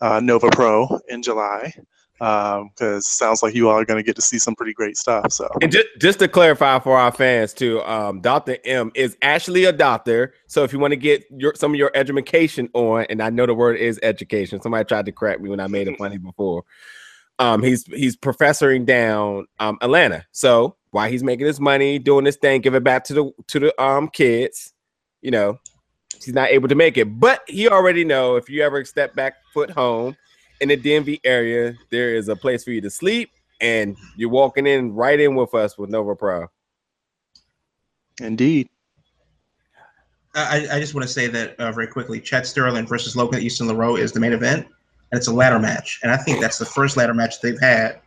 [0.00, 1.72] uh, Nova Pro in July
[2.20, 5.32] because sounds like you all are going to get to see some pretty great stuff.
[5.32, 8.58] So And just just to clarify for our fans too, um, Dr.
[8.66, 10.34] M is actually a doctor.
[10.46, 13.46] So if you want to get your some of your education on, and I know
[13.46, 14.60] the word is education.
[14.60, 16.64] Somebody tried to correct me when I made it funny before.
[17.38, 20.26] Um, he's he's professoring down um Atlanta.
[20.32, 23.60] So while he's making his money, doing this thing, give it back to the to
[23.60, 24.74] the um kids,
[25.22, 25.58] you know,
[26.22, 27.18] he's not able to make it.
[27.18, 30.18] But he already know if you ever step back foot home
[30.60, 33.30] in the DMV area, there is a place for you to sleep
[33.60, 36.46] and you're walking in right in with us with Nova Pro.
[38.20, 38.68] indeed,
[40.34, 42.20] I, I just want to say that uh, very quickly.
[42.20, 45.98] Chet Sterling versus Logan Easton Laroux is the main event, and it's a ladder match.
[46.02, 48.00] And I think that's the first ladder match they've had.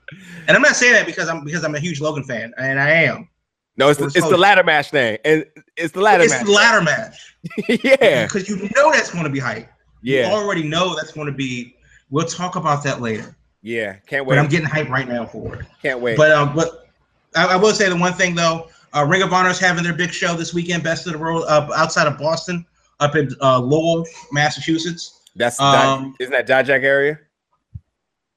[0.47, 2.89] And I'm not saying that because I'm because I'm a huge Logan fan, and I
[2.89, 3.29] am.
[3.75, 6.45] No, it's Or it's the ladder match thing, and it's the ladder It's match.
[6.45, 7.35] the ladder match
[7.83, 9.67] yeah, because you know that's going to be hype.
[10.01, 11.75] You yeah, already know that's going to be.
[12.13, 13.35] We'll talk about that later.
[13.63, 13.95] yeah.
[14.05, 14.35] Can't wait.
[14.35, 15.65] But I'm getting hype right now for it.
[15.81, 16.15] Can't wait.
[16.15, 16.87] But um, but
[17.35, 19.95] I, I will say the one thing though, uh, Ring of Honor is having their
[19.95, 22.67] big show this weekend, Best of the World, up outside of Boston,
[22.99, 25.21] up in uh, Lowell, Massachusetts.
[25.35, 27.19] That's um, isn't that Jack area?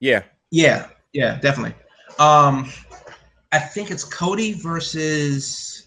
[0.00, 0.22] Yeah.
[0.50, 1.74] Yeah, yeah, definitely.
[2.18, 2.72] Um,
[3.52, 5.86] I think it's Cody versus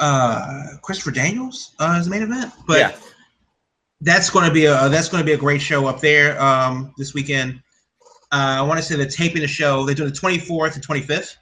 [0.00, 2.96] uh Christopher Daniels uh, is the main event, but yeah.
[4.00, 6.92] That's going to be a that's going to be a great show up there um
[6.98, 7.62] this weekend.
[8.32, 9.84] Uh, I want to say they're taping the show.
[9.84, 11.36] They're doing the 24th and 25th.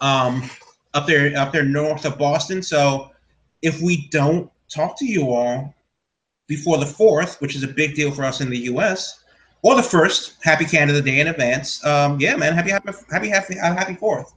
[0.00, 0.48] Um,
[0.94, 2.62] up there up there north of Boston.
[2.62, 3.10] So
[3.62, 5.74] if we don't talk to you all
[6.46, 9.24] before the fourth, which is a big deal for us in the U.S.
[9.62, 11.84] or the first, happy Canada Day in advance.
[11.84, 14.32] Um, yeah, man, happy happy happy happy happy fourth.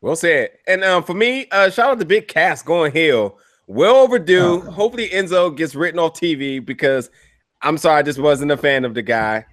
[0.00, 0.50] Well said.
[0.66, 3.38] And um, for me, uh, shout out to Big Cass going heel.
[3.70, 4.64] Well overdue.
[4.66, 4.70] Oh.
[4.72, 7.08] Hopefully Enzo gets written off TV because
[7.62, 9.46] I'm sorry, I just wasn't a fan of the guy.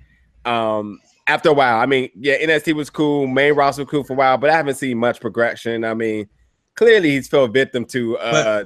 [0.44, 4.14] Um, after a while, I mean, yeah, NXT was cool, main roster was cool for
[4.14, 5.84] a while, but I haven't seen much progression.
[5.84, 6.28] I mean,
[6.74, 8.64] clearly he's fell victim to uh,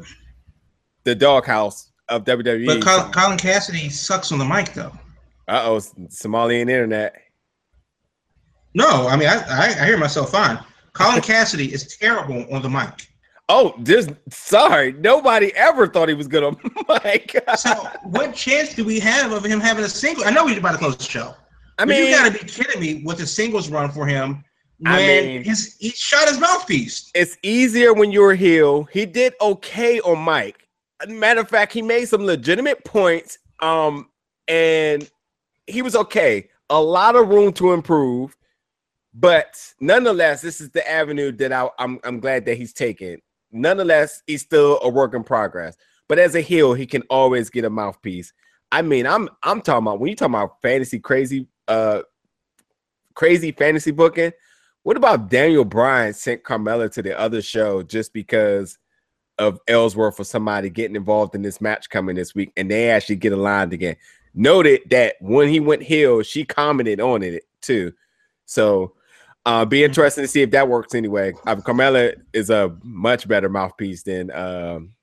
[1.03, 2.67] the doghouse of WWE.
[2.67, 4.93] But Col- Colin Cassady sucks on the mic though.
[5.49, 7.13] uh oh, Somalian internet.
[8.73, 10.63] No, I mean I, I, I hear myself fine.
[10.93, 13.10] Colin Cassady is terrible on the mic.
[13.53, 14.93] Oh, just sorry.
[14.93, 16.55] Nobody ever thought he was good on
[17.03, 17.35] mic.
[17.57, 17.73] So
[18.03, 20.23] what chance do we have of him having a single?
[20.23, 21.35] I know he's about to close the show.
[21.77, 24.43] I mean, you gotta be kidding me with the singles run for him
[24.77, 27.11] when I mean- his he shot his mouthpiece.
[27.13, 28.85] it's easier when you're a heel.
[28.85, 30.67] He did okay on mic.
[31.07, 33.37] Matter of fact, he made some legitimate points.
[33.59, 34.09] Um,
[34.47, 35.09] and
[35.67, 36.47] he was okay.
[36.69, 38.35] A lot of room to improve,
[39.13, 43.19] but nonetheless, this is the avenue that I, I'm I'm glad that he's taken.
[43.51, 45.75] Nonetheless, he's still a work in progress.
[46.07, 48.33] But as a heel, he can always get a mouthpiece.
[48.71, 52.01] I mean, I'm I'm talking about when you talking about fantasy crazy, uh,
[53.13, 54.31] crazy fantasy booking.
[54.83, 58.77] What about Daniel Bryan sent Carmella to the other show just because
[59.37, 63.17] of Ellsworth or somebody getting involved in this match coming this week, and they actually
[63.17, 63.95] get aligned again?
[64.33, 67.93] Noted that when he went heel, she commented on it too.
[68.45, 68.95] So,
[69.45, 71.33] uh, be interesting to see if that works anyway.
[71.47, 74.93] Uh, Carmella is a much better mouthpiece than, um,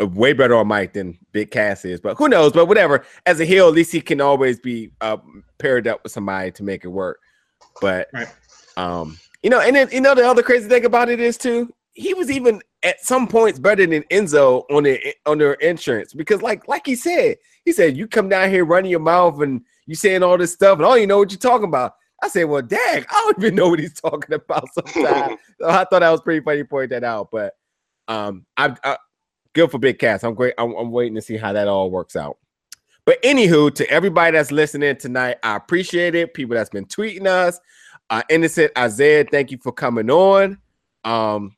[0.00, 2.52] way better on mic than Big Cass is, but who knows?
[2.52, 3.04] But whatever.
[3.26, 5.16] As a heel, at least he can always be uh,
[5.58, 7.18] paired up with somebody to make it work.
[7.80, 8.28] But Right.
[8.76, 11.72] um, you know, and then you know the other crazy thing about it is too,
[11.94, 16.42] he was even at some points better than Enzo on the on their insurance because,
[16.42, 19.94] like, like he said, he said you come down here running your mouth and you
[19.96, 21.94] saying all this stuff and all you know what you're talking about.
[22.22, 25.38] I said, well, dang, I don't even know what he's talking about sometimes.
[25.60, 27.30] so I thought that was pretty funny to point that out.
[27.30, 27.54] But
[28.08, 28.96] um, I, I
[29.54, 30.24] good for Big Cass.
[30.24, 30.54] I'm great.
[30.58, 32.38] I'm, I'm waiting to see how that all works out.
[33.04, 36.34] But anywho, to everybody that's listening tonight, I appreciate it.
[36.34, 37.58] People that's been tweeting us,
[38.10, 40.58] uh, innocent Isaiah, thank you for coming on.
[41.04, 41.56] Um,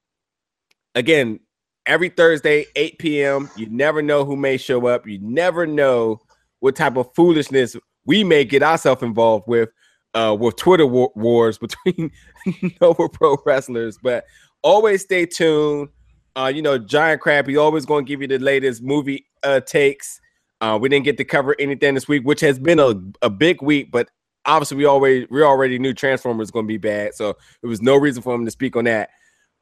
[0.95, 1.41] again,
[1.87, 3.51] every Thursday, 8 p.m.
[3.57, 5.09] You never know who may show up.
[5.09, 6.21] You never know
[6.61, 7.75] what type of foolishness
[8.05, 9.71] we may get ourselves involved with
[10.15, 12.11] uh, with Twitter war- wars between
[12.81, 13.99] Nova Pro wrestlers.
[14.03, 14.25] But
[14.63, 15.89] always stay tuned.
[16.37, 19.61] Uh, you know, Giant Crab, he always going to give you the latest movie uh,
[19.61, 20.21] takes.
[20.61, 23.63] Uh, we didn't get to cover anything this week, which has been a, a big
[23.63, 24.09] week, but
[24.45, 27.83] obviously we already we already knew Transformers was going to be bad, so there was
[27.83, 29.11] no reason for him to speak on that.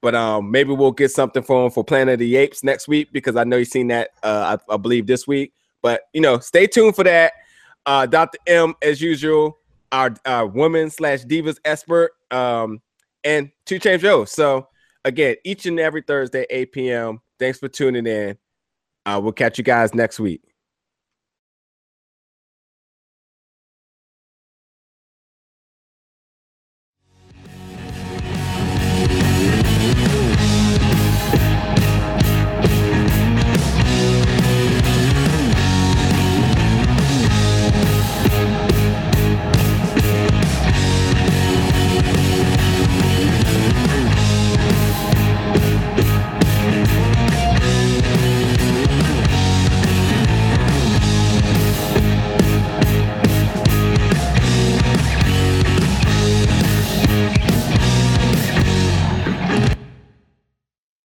[0.01, 3.13] But um, maybe we'll get something for him for Planet of the Apes next week
[3.13, 5.53] because I know you've seen that uh, I, I believe this week.
[5.83, 7.33] But you know, stay tuned for that.
[7.87, 8.39] Uh, Dr.
[8.47, 9.59] M, as usual,
[9.93, 12.81] our, woman slash divas expert, um,
[13.25, 14.25] and Two Chain Joe.
[14.25, 14.69] So
[15.05, 17.21] again, each and every Thursday, 8 p.m.
[17.39, 18.37] Thanks for tuning in.
[19.07, 20.43] Uh, we'll catch you guys next week.